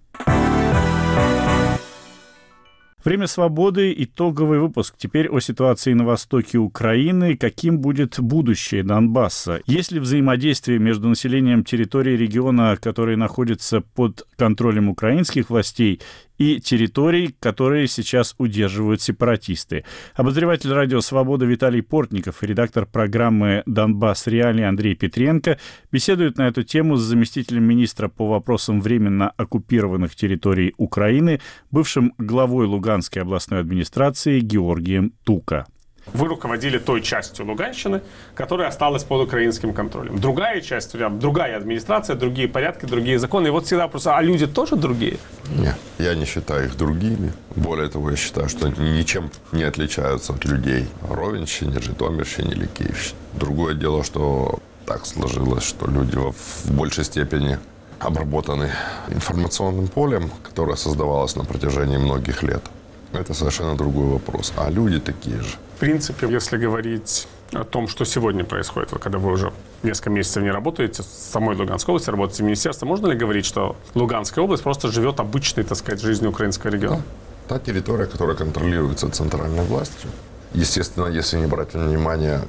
[3.02, 3.94] Время свободы.
[3.96, 4.94] Итоговый выпуск.
[4.98, 7.34] Теперь о ситуации на востоке Украины.
[7.34, 9.62] Каким будет будущее Донбасса?
[9.64, 16.02] Есть ли взаимодействие между населением территории региона, которые находятся под контролем украинских властей,
[16.40, 19.84] и территорий, которые сейчас удерживают сепаратисты.
[20.14, 25.58] Обозреватель радио «Свобода» Виталий Портников и редактор программы «Донбасс Реалии» Андрей Петренко
[25.92, 32.64] беседуют на эту тему с заместителем министра по вопросам временно оккупированных территорий Украины, бывшим главой
[32.64, 35.66] Луганской областной администрации Георгием Тука.
[36.12, 38.02] Вы руководили той частью Луганщины,
[38.34, 40.18] которая осталась под украинским контролем.
[40.18, 43.48] Другая часть, другая администрация, другие порядки, другие законы.
[43.48, 45.18] И вот всегда просто, а люди тоже другие?
[45.56, 47.32] Нет, я не считаю их другими.
[47.56, 53.16] Более того, я считаю, что они ничем не отличаются от людей Ровенщине, Житомирщине или Киевщине.
[53.34, 57.58] Другое дело, что так сложилось, что люди в большей степени
[58.00, 58.70] обработаны
[59.08, 62.62] информационным полем, которое создавалось на протяжении многих лет.
[63.12, 64.52] Это совершенно другой вопрос.
[64.56, 65.56] А люди такие же.
[65.76, 70.50] В принципе, если говорить о том, что сегодня происходит, когда вы уже несколько месяцев не
[70.50, 74.88] работаете, в самой Луганской области работаете в министерстве, можно ли говорить, что Луганская область просто
[74.88, 77.02] живет обычной, так сказать, жизнью украинского региона?
[77.48, 77.58] Да.
[77.58, 80.10] Та территория, которая контролируется центральной властью,
[80.52, 82.42] естественно, если не брать внимание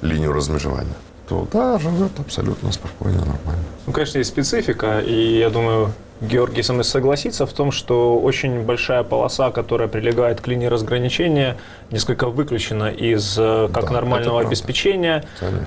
[0.00, 0.94] линию размежевания,
[1.28, 3.64] то да, живет абсолютно спокойно, нормально.
[3.86, 8.62] Ну, конечно, есть специфика, и я думаю, Георгий со мной согласится в том, что очень
[8.62, 11.56] большая полоса, которая прилегает к линии разграничения,
[11.90, 15.24] несколько выключена из э, как да, нормального обеспечения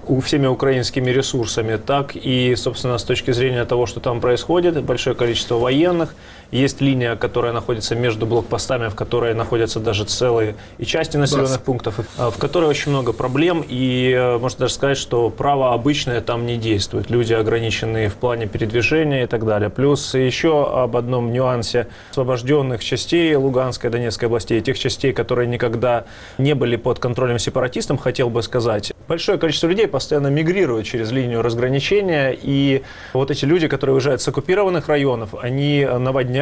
[0.08, 5.16] у всеми украинскими ресурсами, так и, собственно, с точки зрения того, что там происходит, большое
[5.16, 6.14] количество военных,
[6.52, 11.60] Есть линия, которая находится между блокпостами, в которой находятся даже целые и части населенных да.
[11.60, 13.64] пунктов, в которой очень много проблем.
[13.68, 17.10] И э, можно даже сказать, что право обычное там не действует.
[17.10, 19.70] Люди ограничены в плане передвижения и так далее.
[19.70, 26.04] Плюс еще об одном нюансе освобожденных частей Луганской и Донецкой областей, тех частей, которые никогда
[26.38, 28.92] не были под контролем сепаратистов, хотел бы сказать.
[29.08, 32.84] Большое количество людей постоянно мигрирует через линию разграничения, и
[33.14, 36.41] вот эти люди, которые уезжают с оккупированных районов, они наводняют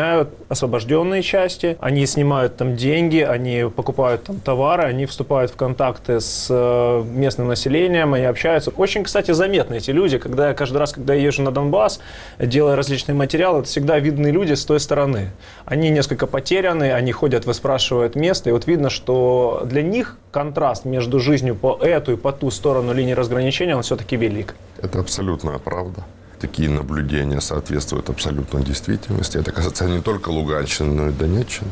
[0.50, 6.48] освобожденные части, они снимают там деньги, они покупают там товары, они вступают в контакты с
[6.50, 8.72] э, местным населением, они общаются.
[8.72, 12.00] Очень, кстати, заметны эти люди, когда я каждый раз, когда я езжу на Донбасс,
[12.40, 15.32] делая различные материалы, это всегда видны люди с той стороны.
[15.66, 21.20] Они несколько потеряны, они ходят, выспрашивают место, и вот видно, что для них контраст между
[21.20, 24.56] жизнью по эту и по ту сторону линии разграничения, он все-таки велик.
[24.82, 26.04] Это абсолютная правда.
[26.40, 29.38] Такие наблюдения соответствуют абсолютной действительности.
[29.38, 31.72] Это касается не только Луганщины, но и Донеччины.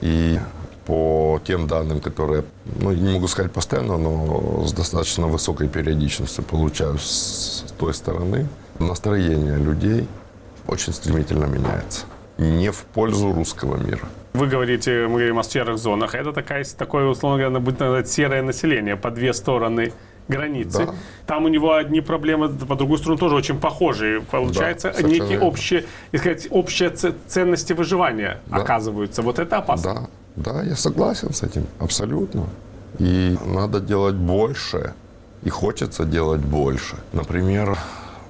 [0.00, 0.38] И
[0.86, 2.44] по тем данным, которые,
[2.80, 8.46] ну, не могу сказать постоянно, но с достаточно высокой периодичностью получаю с той стороны,
[8.78, 10.06] настроение людей
[10.66, 12.04] очень стремительно меняется.
[12.38, 14.08] Не в пользу русского мира.
[14.34, 16.14] Вы говорите, мы говорим о серых зонах.
[16.14, 19.92] Это такая, такое, условно говоря, будет назвать серое население по две стороны
[20.28, 20.86] границы.
[20.86, 20.94] Да.
[21.26, 24.20] Там у него одни проблемы, по другую сторону тоже очень похожие.
[24.20, 25.84] Получается, да, некие общие,
[26.16, 28.56] сказать, общие ценности выживания да.
[28.56, 29.22] оказываются.
[29.22, 29.94] Вот это опасно.
[29.94, 30.08] Да.
[30.36, 32.46] Да, я согласен с этим, абсолютно.
[32.98, 34.94] И надо делать больше,
[35.42, 36.96] и хочется делать больше.
[37.12, 37.78] Например,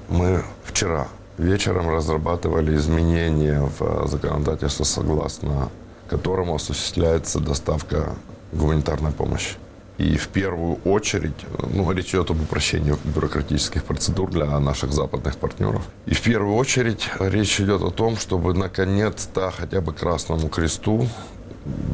[0.09, 5.71] мы вчера вечером разрабатывали изменения в законодательство, согласно
[6.09, 8.15] которому осуществляется доставка
[8.53, 9.57] гуманитарной помощи.
[9.99, 15.83] И в первую очередь, ну, речь идет об упрощении бюрократических процедур для наших западных партнеров.
[16.07, 21.09] И в первую очередь речь идет о том, чтобы наконец-то хотя бы Красному Кресту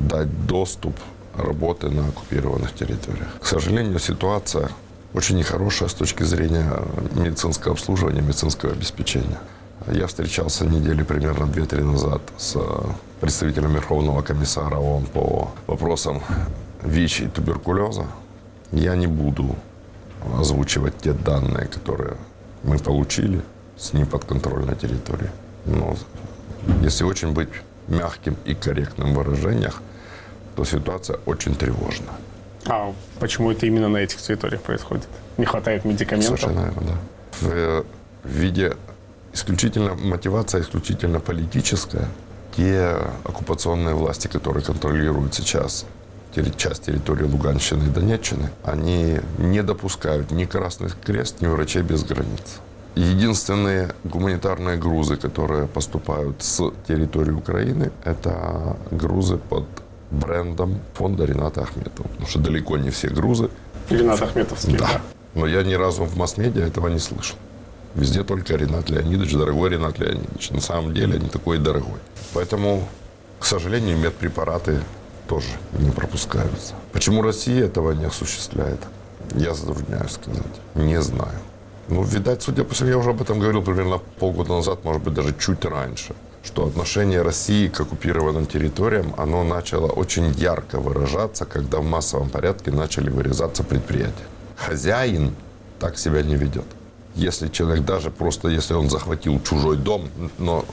[0.09, 0.99] дать доступ
[1.37, 3.29] работы на оккупированных территориях.
[3.41, 4.71] К сожалению, ситуация
[5.13, 6.83] очень нехорошая с точки зрения
[7.15, 9.39] медицинского обслуживания, медицинского обеспечения.
[9.91, 12.57] Я встречался недели примерно 2-3 назад с
[13.21, 16.23] представителем Верховного комиссара ООН по вопросам
[16.83, 18.07] ВИЧ и туберкулеза.
[18.73, 19.57] Я не буду
[20.39, 22.17] озвучивать те данные, которые
[22.63, 23.41] мы получили
[23.77, 25.31] с неподконтрольной территории.
[25.65, 25.97] Но
[26.83, 27.49] если очень быть
[27.89, 29.83] мягким и корректным выражениях,
[30.57, 32.13] то ситуация очень тревожна.
[32.67, 35.09] А почему это именно на этих территориях происходит?
[35.39, 36.39] Не хватает медикаментов?
[36.39, 36.99] Совершенно верно, да.
[37.41, 37.85] В,
[38.25, 38.77] в виде
[39.33, 42.09] исключительно мотивация исключительно политическая.
[42.55, 45.87] Те оккупационные власти, которые контролируют сейчас
[46.57, 52.61] часть территории Луганщины и Донеччины, они не допускают ни Красный Крест, ни врачей без границ.
[52.95, 59.65] Единственные гуманитарные грузы, которые поступают с территории Украины, это грузы под
[60.11, 62.09] брендом фонда Рената Ахметова.
[62.09, 63.49] Потому что далеко не все грузы.
[63.89, 64.87] Ренат Ахметовский, да.
[64.87, 65.01] да.
[65.35, 67.37] Но я ни разу в масс-медиа этого не слышал.
[67.95, 70.51] Везде только Ренат Леонидович, дорогой Ренат Леонидович.
[70.51, 71.99] На самом деле не такой дорогой.
[72.35, 72.89] Поэтому,
[73.39, 74.81] к сожалению, медпрепараты
[75.31, 75.47] тоже
[75.79, 76.75] не пропускаются.
[76.93, 78.81] Почему Россия этого не осуществляет?
[79.37, 80.57] Я затрудняюсь сказать.
[80.75, 81.39] Не знаю.
[81.89, 85.15] Ну, видать, судя по всему, я уже об этом говорил примерно полгода назад, может быть,
[85.15, 91.79] даже чуть раньше, что отношение России к оккупированным территориям, оно начало очень ярко выражаться, когда
[91.79, 94.27] в массовом порядке начали вырезаться предприятия.
[94.57, 95.35] Хозяин
[95.79, 96.67] так себя не ведет.
[97.15, 100.65] Если человек даже просто, если он захватил чужой дом, но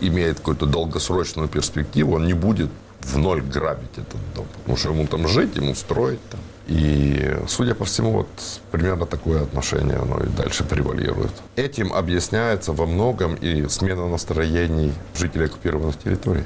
[0.00, 2.70] имеет какую-то долгосрочную перспективу, он не будет
[3.02, 4.46] в ноль грабить этот дом.
[4.58, 6.40] Потому что ему там жить, ему строить там.
[6.66, 8.28] И, судя по всему, вот
[8.72, 11.30] примерно такое отношение оно и дальше превалирует.
[11.54, 16.44] Этим объясняется во многом и смена настроений жителей оккупированных территорий.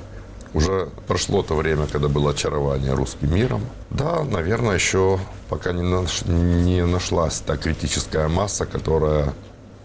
[0.53, 3.65] Уже прошло то время, когда было очарование русским миром.
[3.91, 9.33] Да, наверное, еще пока не, наш, не нашлась та критическая масса, которая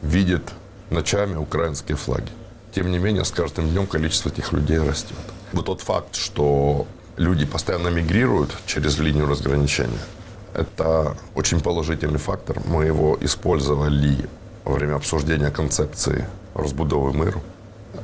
[0.01, 0.41] видит
[0.89, 2.29] ночами украинские флаги.
[2.73, 5.15] Тем не менее, с каждым днем количество этих людей растет.
[5.55, 10.05] Вот тот факт, что люди постоянно мигрируют через линию разграничения,
[10.53, 12.61] это очень положительный фактор.
[12.65, 14.27] Мы его использовали
[14.65, 17.41] во время обсуждения концепции разбудовы миру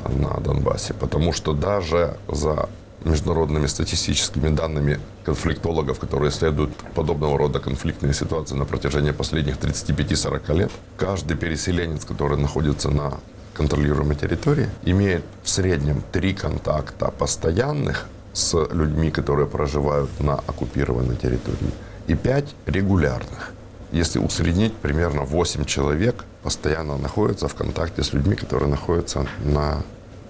[0.07, 2.69] на Донбассе, потому что даже за
[3.03, 10.71] международными статистическими данными конфликтологов, которые исследуют подобного рода конфликтные ситуации на протяжении последних 35-40 лет,
[10.95, 13.19] каждый переселенец, который находится на
[13.53, 21.71] контролируемой территории, имеет в среднем три контакта постоянных с людьми, которые проживают на оккупированной территории–
[22.07, 23.53] и 5 регулярных.
[23.91, 29.81] Если усреднить, примерно 8 человек постоянно находятся в контакте с людьми, которые находятся на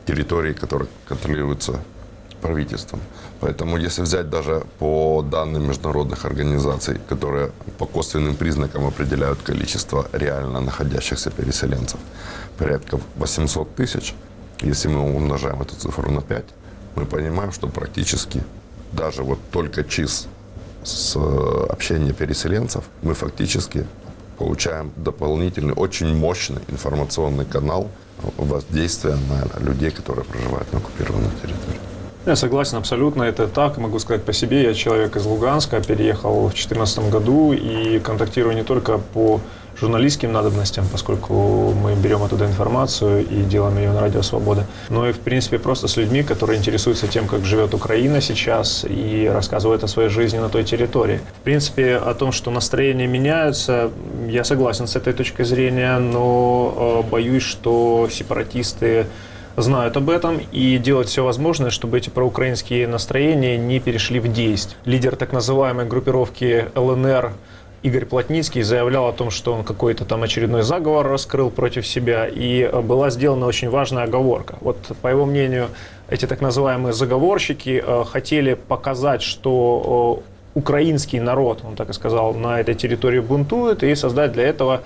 [0.05, 1.79] территорий, которые контролируются
[2.41, 2.99] правительством.
[3.39, 10.59] Поэтому если взять даже по данным международных организаций, которые по косвенным признакам определяют количество реально
[10.59, 11.99] находящихся переселенцев,
[12.57, 14.15] порядка 800 тысяч,
[14.61, 16.43] если мы умножаем эту цифру на 5,
[16.95, 18.43] мы понимаем, что практически
[18.91, 20.27] даже вот только ЧИС
[20.83, 23.85] с э, общения переселенцев, мы фактически
[24.37, 27.89] получаем дополнительный, очень мощный информационный канал
[28.37, 31.90] воздействия на людей, которые проживают на оккупированной территории.
[32.23, 33.79] Я согласен абсолютно, это так.
[33.79, 38.63] Могу сказать по себе, я человек из Луганска, переехал в 2014 году и контактирую не
[38.63, 39.41] только по
[39.79, 45.13] журналистским надобностям, поскольку мы берем оттуда информацию и делаем ее на Радио Свобода, но и,
[45.13, 49.87] в принципе, просто с людьми, которые интересуются тем, как живет Украина сейчас и рассказывают о
[49.87, 51.21] своей жизни на той территории.
[51.39, 53.89] В принципе, о том, что настроения меняются,
[54.27, 59.07] я согласен с этой точкой зрения, но э, боюсь, что сепаратисты
[59.57, 64.77] знают об этом и делают все возможное, чтобы эти проукраинские настроения не перешли в действие.
[64.85, 67.33] Лидер так называемой группировки ЛНР
[67.83, 72.69] Игорь Плотницкий заявлял о том, что он какой-то там очередной заговор раскрыл против себя, и
[72.83, 74.55] была сделана очень важная оговорка.
[74.61, 75.69] Вот, по его мнению,
[76.07, 80.21] эти так называемые заговорщики э, хотели показать, что
[80.53, 84.81] украинский народ, он так и сказал, на этой территории бунтует, и создать для этого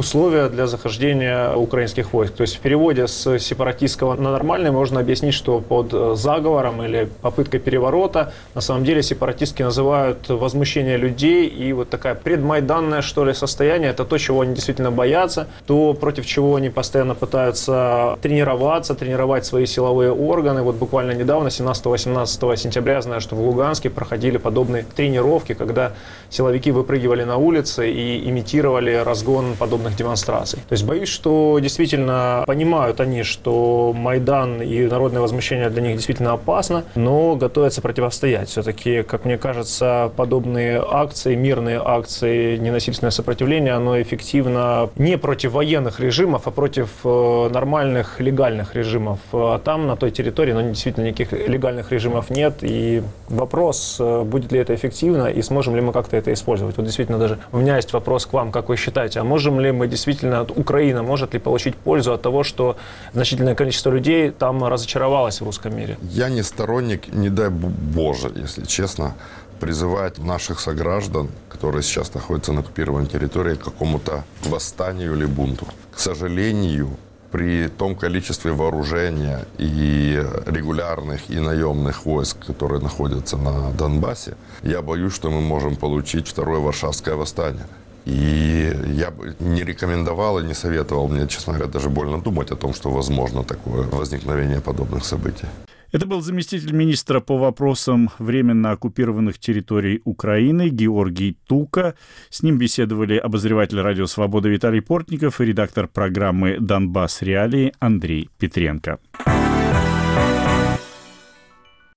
[0.00, 2.32] условия для захождения украинских войск.
[2.34, 7.08] То есть в переводе с сепаратистского на нормальный можно объяснить, что под э, заговором или
[7.20, 13.34] попыткой переворота на самом деле сепаратистки называют возмущение людей и вот такая предмайданное что ли
[13.34, 13.90] состояние.
[13.90, 19.66] Это то, чего они действительно боятся, то против чего они постоянно пытаются тренироваться, тренировать свои
[19.66, 20.62] силовые органы.
[20.62, 25.92] Вот буквально недавно, 17-18 сентября, я знаю, что в Луганске проходили подобные тренировки, когда
[26.30, 30.60] силовики выпрыгивали на улицы и имитировали разгон подобных демонстраций.
[30.68, 36.32] То есть боюсь, что действительно понимают они, что Майдан и народное возмущение для них действительно
[36.32, 38.48] опасно, но готовятся противостоять.
[38.48, 46.00] Все-таки, как мне кажется, подобные акции, мирные акции, ненасильственное сопротивление, оно эффективно не против военных
[46.00, 49.18] режимов, а против э, нормальных легальных режимов.
[49.32, 52.58] А там, на той территории, ну, действительно никаких легальных режимов нет.
[52.62, 56.76] И вопрос, э, будет ли это эффективно и сможем ли мы как-то это использовать.
[56.76, 59.72] Вот действительно даже у меня есть вопрос к вам, как вы считаете, а можем ли
[59.80, 62.76] мы действительно, Украина может ли получить пользу от того, что
[63.14, 65.96] значительное количество людей там разочаровалось в русском мире?
[66.02, 69.14] Я не сторонник, не дай боже, если честно,
[69.60, 75.66] призывать наших сограждан, которые сейчас находятся на оккупированной территории, к какому-то восстанию или бунту.
[75.92, 76.88] К сожалению,
[77.30, 85.14] при том количестве вооружения и регулярных и наемных войск, которые находятся на Донбассе, я боюсь,
[85.14, 87.66] что мы можем получить второе Варшавское восстание.
[88.06, 92.56] И я бы не рекомендовал и не советовал мне, честно говоря, даже больно думать о
[92.56, 95.46] том, что возможно такое возникновение подобных событий.
[95.92, 101.94] Это был заместитель министра по вопросам временно оккупированных территорий Украины Георгий Тука.
[102.28, 107.22] С ним беседовали обозреватель радио «Свобода» Виталий Портников и редактор программы «Донбасс.
[107.22, 109.00] Реалии» Андрей Петренко.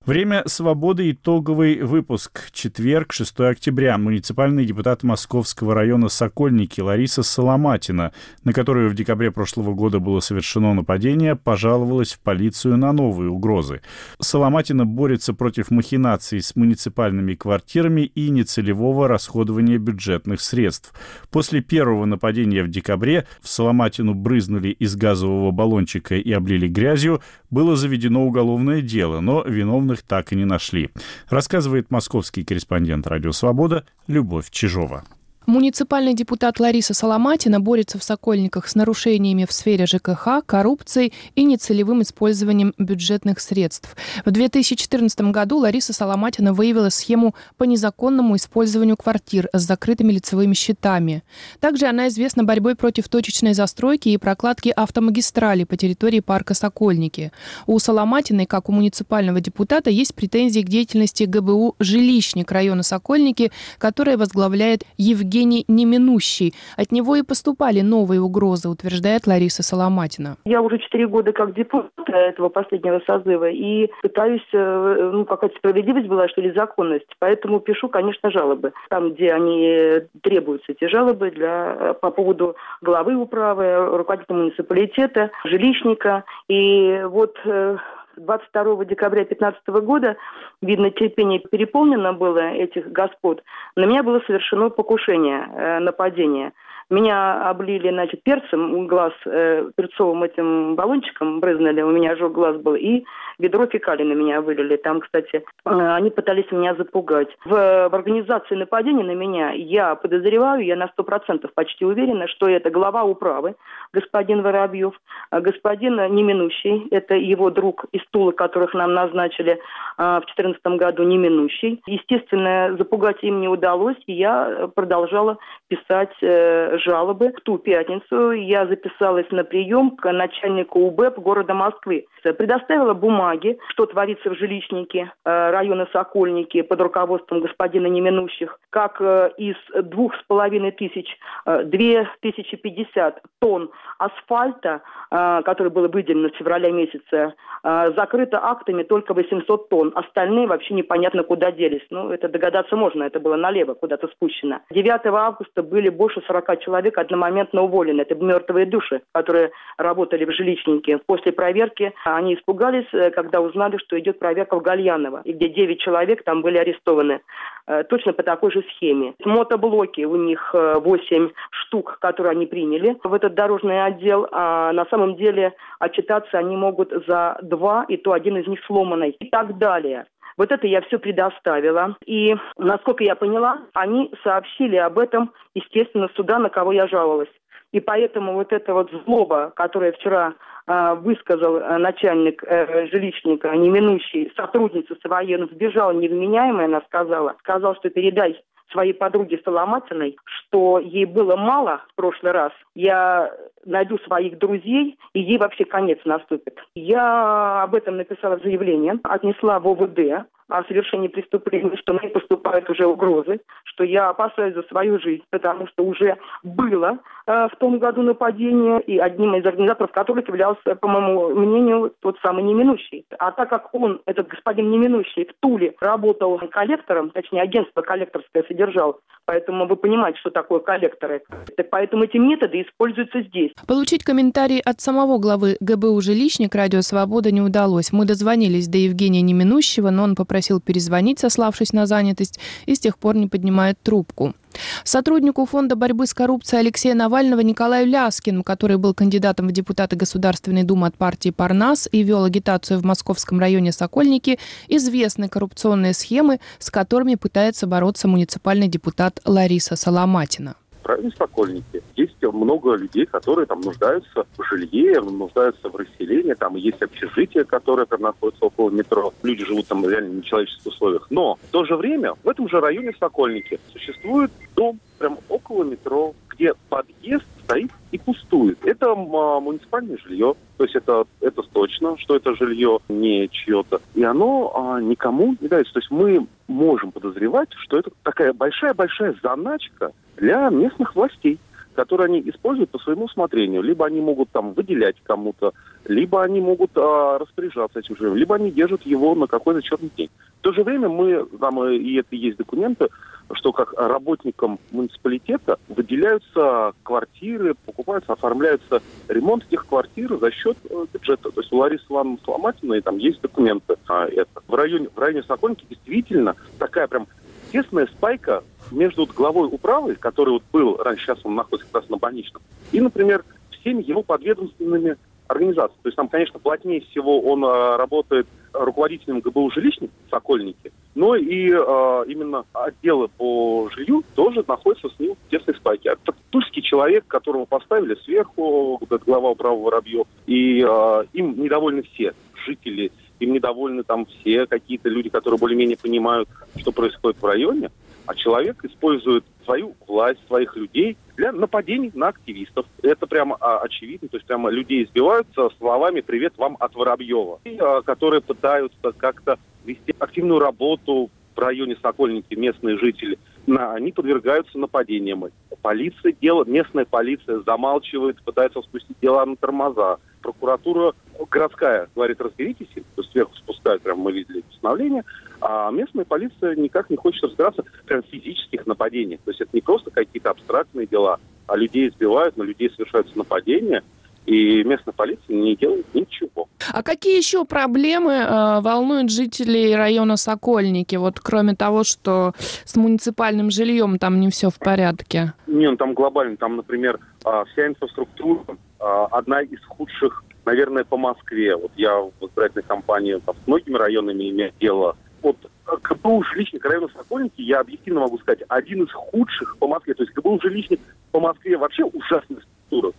[0.06, 1.12] Время свободы.
[1.12, 2.50] Итоговый выпуск.
[2.52, 3.96] Четверг, 6 октября.
[3.96, 8.12] Муниципальный депутат Московского района Сокольники Лариса Соломатина,
[8.42, 13.80] на которую в декабре прошлого года было совершено нападение, пожаловалась в полицию на новые угрозы.
[14.20, 20.92] Соломатина борется против махинаций с муниципальными квартирами и нецелевого расходования бюджетных средств.
[21.30, 27.74] После первого нападения в декабре в Соломатину брызнули из газового баллончика и облили грязью, было
[27.74, 30.90] заведено уголовное дело, но виновных их так и не нашли,
[31.28, 35.04] рассказывает московский корреспондент «Радио Свобода» Любовь Чижова.
[35.46, 42.00] Муниципальный депутат Лариса Соломатина борется в Сокольниках с нарушениями в сфере ЖКХ, коррупцией и нецелевым
[42.00, 43.94] использованием бюджетных средств.
[44.24, 51.22] В 2014 году Лариса Соломатина выявила схему по незаконному использованию квартир с закрытыми лицевыми счетами.
[51.60, 57.32] Также она известна борьбой против точечной застройки и прокладки автомагистрали по территории парка Сокольники.
[57.66, 64.16] У Соломатиной, как у муниципального депутата, есть претензии к деятельности ГБУ «Жилищник» района Сокольники, которая
[64.16, 66.54] возглавляет Евгений Евгений Неминущий.
[66.76, 70.36] От него и поступали новые угрозы, утверждает Лариса Соломатина.
[70.44, 76.06] Я уже четыре года как депутат этого последнего созыва и пытаюсь, э, ну, какая-то справедливость
[76.06, 77.08] была, что ли, законность.
[77.18, 78.72] Поэтому пишу, конечно, жалобы.
[78.90, 86.24] Там, где они требуются, эти жалобы для, э, по поводу главы управы, руководителя муниципалитета, жилищника.
[86.48, 87.76] И вот э,
[88.16, 90.16] 22 декабря 2015 года,
[90.62, 93.42] видно, терпение переполнено было этих господ,
[93.76, 96.52] на меня было совершено покушение, э, нападение.
[96.90, 102.74] Меня облили, значит, перцем, глаз э, перцовым этим баллончиком брызнули, у меня ожог глаз был,
[102.74, 103.04] и
[103.38, 104.76] ведро фекалий на меня вылили.
[104.76, 107.28] Там, кстати, э, они пытались меня запугать.
[107.44, 112.48] В, в организации нападения на меня я подозреваю, я на сто процентов почти уверена, что
[112.48, 113.54] это глава управы,
[113.92, 114.94] господин Воробьев,
[115.30, 119.58] а господин Неминущий, это его друг из Тулы, которых нам назначили э,
[119.96, 121.82] в 2014 году, Неминущий.
[121.86, 127.32] Естественно, запугать им не удалось, и я продолжала писать э, жалобы.
[127.32, 132.06] В ту пятницу я записалась на прием к начальнику УБЭП города Москвы.
[132.22, 139.30] Предоставила бумаги, что творится в жилищнике э, района Сокольники под руководством господина Неминущих, как э,
[139.36, 141.06] из двух с половиной тысяч,
[141.46, 148.82] э, две тысячи пятьдесят тонн асфальта, который было выделено в феврале месяце, э, закрыто актами
[148.82, 149.92] только 800 тонн.
[149.94, 151.86] Остальные вообще непонятно куда делись.
[151.90, 154.60] Ну, это догадаться можно, это было налево, куда-то спущено.
[154.70, 158.02] 9 августа были больше 40 человек одномоментно уволены.
[158.02, 160.98] Это мертвые души, которые работали в жилищнике.
[161.06, 166.24] После проверки они испугались, э, когда узнали, что идет проверка в Гальяново, где 9 человек
[166.24, 167.20] там были арестованы.
[167.66, 169.14] Э, точно по такой же схеме.
[169.24, 174.84] Мотоблоки у них 8 э, штук, которые они приняли в этот дорожный отдел, а на
[174.86, 179.58] самом деле отчитаться они могут за два, и то один из них сломанный и так
[179.58, 180.06] далее.
[180.36, 181.96] Вот это я все предоставила.
[182.06, 187.28] И, насколько я поняла, они сообщили об этом, естественно, суда, на кого я жаловалась.
[187.72, 190.34] И поэтому вот эта вот злоба, которая вчера
[190.66, 197.74] э, высказал э, начальник э, жилищника, неминущий сотрудница своей, он сбежала невменяемая, она сказала, сказал,
[197.74, 202.52] что передай своей подруге Соломатиной, что ей было мало в прошлый раз.
[202.74, 203.32] Я
[203.66, 206.58] найду своих друзей, и ей вообще конец наступит.
[206.74, 212.86] Я об этом написала заявление, отнесла в ОВД о совершении преступления, что мне поступают уже
[212.86, 218.80] угрозы, что я опасаюсь за свою жизнь, потому что уже было в том году нападение,
[218.82, 223.06] и одним из организаторов которых являлся, по моему мнению, тот самый Неминущий.
[223.18, 229.00] А так как он, этот господин Неминущий, в Туле работал коллектором, точнее, агентство коллекторское содержал,
[229.24, 231.22] поэтому вы понимаете, что такое коллекторы.
[231.70, 233.52] Поэтому эти методы используются здесь.
[233.66, 237.92] Получить комментарий от самого главы ГБУ «Жилищник» Радио Свобода не удалось.
[237.92, 242.98] Мы дозвонились до Евгения Неминущего, но он попросил перезвонить, сославшись на занятость, и с тех
[242.98, 244.34] пор не поднимает трубку.
[244.84, 250.62] Сотруднику Фонда борьбы с коррупцией Алексея Навального Николаю Ляскину, который был кандидатом в депутаты Государственной
[250.62, 254.38] Думы от партии «Парнас» и вел агитацию в московском районе Сокольники,
[254.68, 260.54] известны коррупционные схемы, с которыми пытается бороться муниципальный депутат Лариса Соломатина
[260.84, 261.82] правильно, Сокольники.
[261.96, 267.86] Есть много людей, которые там нуждаются в жилье, нуждаются в расселении, там есть общежитие, которое
[267.86, 269.12] там находится около метро.
[269.22, 271.06] Люди живут там реально в нечеловеческих условиях.
[271.10, 276.14] Но в то же время в этом же районе Сокольники существует дом прям около метро,
[276.28, 278.58] где подъезд стоит и пустует.
[278.64, 283.80] Это а, муниципальное жилье, то есть это, это точно, что это жилье не чье-то.
[283.94, 285.74] И оно а, никому не дается.
[285.74, 291.38] То есть мы можем подозревать, что это такая большая-большая заначка для местных властей
[291.74, 293.60] которые они используют по своему усмотрению.
[293.60, 295.52] Либо они могут там выделять кому-то,
[295.86, 300.08] либо они могут а, распоряжаться этим жильем, либо они держат его на какой-то черный день.
[300.38, 302.88] В то же время мы, там и это есть документы,
[303.32, 311.30] что как работникам муниципалитета выделяются квартиры, покупаются, оформляются ремонт этих квартир за счет э, бюджета.
[311.30, 313.76] То есть у Ларисы Ивановны Соломатиной там есть документы.
[313.88, 314.42] А, это.
[314.46, 317.06] В районе, в районе Сокольники действительно такая прям
[317.52, 321.98] тесная спайка между главой управы, который вот был раньше, сейчас он находится как раз на
[321.98, 324.96] больничном, и, например, всеми его подведомственными
[325.28, 325.82] организациями.
[325.82, 331.50] То есть там, конечно, плотнее всего он э, работает руководителем ГБУ жилищник Сокольники, но и
[331.50, 335.90] э, именно отделы по жилью тоже находятся с ним в тесной спайке.
[335.90, 341.82] Это тульский человек, которого поставили сверху, вот этот глава управы Воробьев, и э, им недовольны
[341.82, 342.14] все
[342.46, 347.70] жители, им недовольны там все какие-то люди, которые более-менее понимают, что происходит в районе
[348.06, 352.66] а человек использует свою власть, своих людей для нападений на активистов.
[352.82, 357.82] Это прямо а, очевидно, то есть прямо людей избиваются словами «Привет вам от Воробьева», а,
[357.82, 365.24] которые пытаются как-то вести активную работу в районе Сокольники, местные жители, на, они подвергаются нападениям.
[365.62, 369.98] Полиция делает, местная полиция замалчивает, пытается спустить дела на тормоза.
[370.22, 370.94] Прокуратура
[371.30, 375.04] городская говорит, разберитесь, то есть сверху спускают, прям мы видели постановление,
[375.40, 379.20] а местная полиция никак не хочет разбираться прям в физических нападениях.
[379.24, 383.82] То есть это не просто какие-то абстрактные дела, а людей избивают, на людей совершаются нападения.
[384.26, 386.48] И местная полиция не делает ничего.
[386.72, 390.96] А какие еще проблемы э, волнуют жителей района Сокольники?
[390.96, 392.32] Вот кроме того, что
[392.64, 395.34] с муниципальным жильем там не все в порядке.
[395.46, 400.96] Не, ну там глобально, там, например, э, вся инфраструктура э, одна из худших, наверное, по
[400.96, 401.54] Москве.
[401.54, 404.96] Вот я в избирательной кампании там, с многими районами имею дело.
[405.20, 409.92] Вот ГБУ жилищник района Сокольники, я объективно могу сказать, один из худших по Москве.
[409.92, 410.80] То есть ГБУ жилищник
[411.12, 412.92] по Москве вообще ужасная структура.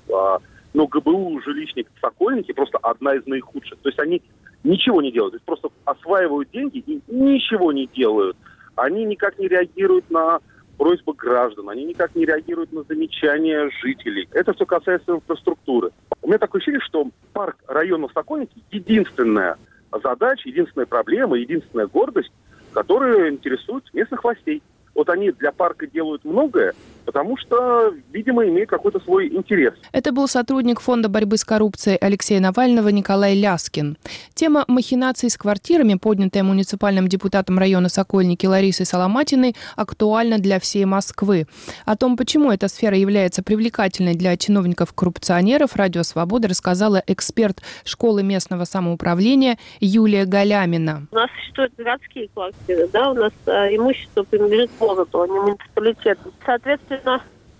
[0.75, 3.79] Но ГБУ жилищник Сокольники просто одна из наихудших.
[3.79, 4.21] То есть они
[4.65, 8.35] ничего не делают, то есть просто осваивают деньги и ничего не делают.
[8.75, 10.39] Они никак не реагируют на
[10.77, 14.27] просьбы граждан, они никак не реагируют на замечания жителей.
[14.33, 15.91] Это все касается инфраструктуры.
[16.21, 19.55] У меня такое ощущение, что парк района Сокольники единственная
[20.03, 22.33] задача, единственная проблема, единственная гордость,
[22.73, 24.61] которая интересует местных властей.
[24.93, 26.73] Вот они для парка делают многое,
[27.05, 29.73] потому что, видимо, имеют какой-то свой интерес.
[29.91, 33.97] Это был сотрудник Фонда борьбы с коррупцией Алексея Навального Николай Ляскин.
[34.33, 41.47] Тема махинаций с квартирами, поднятая муниципальным депутатом района Сокольники Ларисой Соломатиной, актуальна для всей Москвы.
[41.85, 48.65] О том, почему эта сфера является привлекательной для чиновников-коррупционеров, Радио Свобода рассказала эксперт школы местного
[48.65, 51.07] самоуправления Юлия Галямина.
[51.11, 56.33] У нас существуют городские квартиры, да, у нас э, имущество принадлежит городу, а не муниципалитету.
[56.45, 56.94] Соответственно,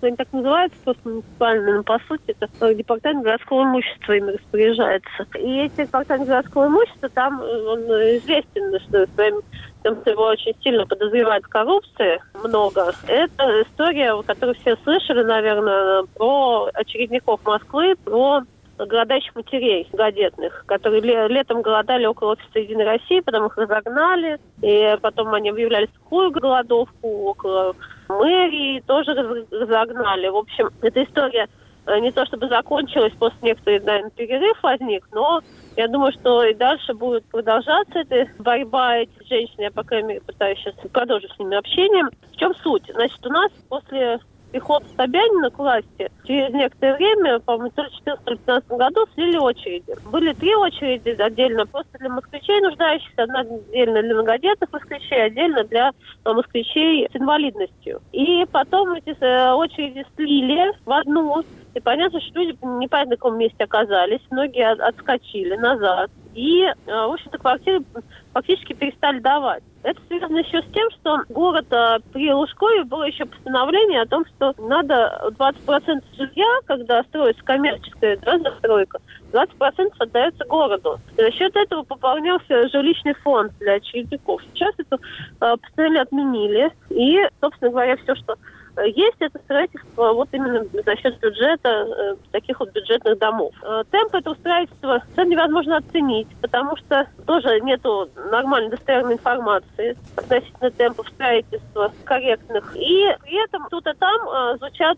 [0.02, 5.28] они так называются, просто муниципальные, но по сути это э, департамент городского имущества ими распоряжается.
[5.38, 7.80] И эти департамент городского имущества, там э, он
[8.18, 9.42] известен, что своим
[9.84, 12.94] тем, что его очень сильно подозревают в коррупции, много.
[13.08, 18.42] Это история, которую все слышали, наверное, про очередников Москвы, про
[18.78, 25.34] голодающих матерей годетных, которые летом голодали около офиса Единой России, потом их разогнали, и потом
[25.34, 27.76] они объявляли сухую голодовку около
[28.10, 29.14] мэрии, тоже
[29.52, 30.28] разогнали.
[30.28, 31.48] В общем, эта история
[31.86, 35.42] э, не то чтобы закончилась, после некоторых, наверное, перерыв возник, но
[35.76, 39.56] я думаю, что и дальше будет продолжаться эта борьба этих женщин.
[39.58, 42.06] Я, по крайней мере, пытаюсь сейчас продолжить с ними общение.
[42.32, 42.90] В чем суть?
[42.94, 44.20] Значит, у нас после
[44.56, 48.08] приход Собянина к власти, через некоторое время, по-моему, в
[48.48, 49.94] 2014-2015 году слили очереди.
[50.10, 55.92] Были три очереди отдельно просто для москвичей нуждающихся, одна отдельно для многодетных москвичей, отдельно для
[56.24, 58.00] э, москвичей с инвалидностью.
[58.14, 61.44] И потом эти э, очереди слили в одну
[61.74, 66.10] и понятно, что люди непонятно в каком месте оказались, многие отскочили назад.
[66.34, 67.84] И, э, в общем-то, квартиры
[68.32, 69.64] фактически перестали давать.
[69.86, 74.26] Это связано еще с тем, что город а, при Лужкове было еще постановление о том,
[74.26, 78.98] что надо 20% жилья, когда строится коммерческая да, застройка,
[79.32, 81.00] 20% отдается городу.
[81.16, 84.42] И за счет этого пополнялся жилищный фонд для очередников.
[84.52, 84.98] Сейчас это
[85.40, 86.72] а, постановление отменили.
[86.90, 88.38] И, собственно говоря, все, что
[88.84, 93.54] есть это строительство вот именно за счет бюджета, э, таких вот бюджетных домов.
[93.64, 101.08] Э, темп этого строительства невозможно оценить, потому что тоже нету нормальной достоверной информации относительно темпов
[101.10, 102.76] строительства корректных.
[102.76, 104.98] И при этом тут и там э, звучат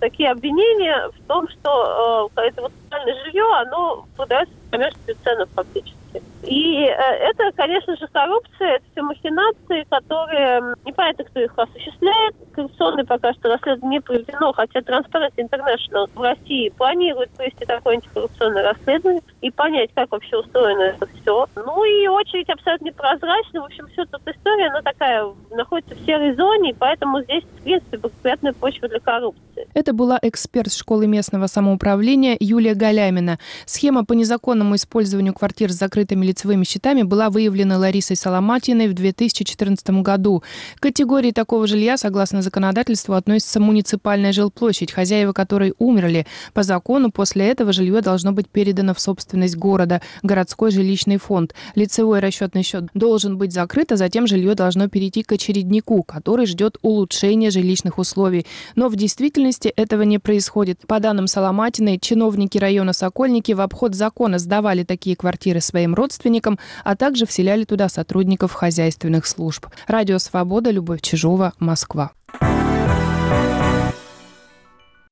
[0.00, 6.22] такие обвинения в том, что это вот социальное жилье, оно продается по коммерческую цену фактически.
[6.42, 12.34] И э, это, конечно же, коррупция, это все махинации, которые непонятно, кто их осуществляет.
[12.52, 18.62] Коррупционное пока что расследование не проведено, хотя Transparency International в России планирует провести такое антикоррупционное
[18.62, 21.46] расследование и понять, как вообще устроено это все.
[21.56, 23.60] Ну и очередь абсолютно непрозрачна.
[23.60, 27.62] В общем, все эта история, она такая, находится в серой зоне, и поэтому здесь, в
[27.62, 29.68] принципе, благоприятная почва для коррупции.
[29.74, 33.38] Это была эксперт школы местного самоуправления Юлия Галямина.
[33.66, 39.90] Схема по незаконному использованию квартир с закрытыми лицевыми счетами была выявлена Ларисой Соломатиной в 2014
[40.02, 40.42] году.
[40.76, 46.26] К категории такого жилья, согласно законодательству, относится муниципальная жилплощадь, хозяева которой умерли.
[46.54, 51.54] По закону после этого жилье должно быть передано в собственность города, городской жилищный фонд.
[51.74, 56.78] Лицевой расчетный счет должен быть закрыт, а затем жилье должно перейти к очереднику, который ждет
[56.82, 58.46] улучшения жилищных условий.
[58.76, 60.80] Но в действительности этого не происходит.
[60.86, 66.58] По данным Соломатиной, чиновники района Сокольники в обход закона сдавали такие квартиры своим родственникам, родственникам,
[66.84, 69.66] а также вселяли туда сотрудников хозяйственных служб.
[69.86, 72.12] Радио «Свобода», Любовь Чижова, Москва.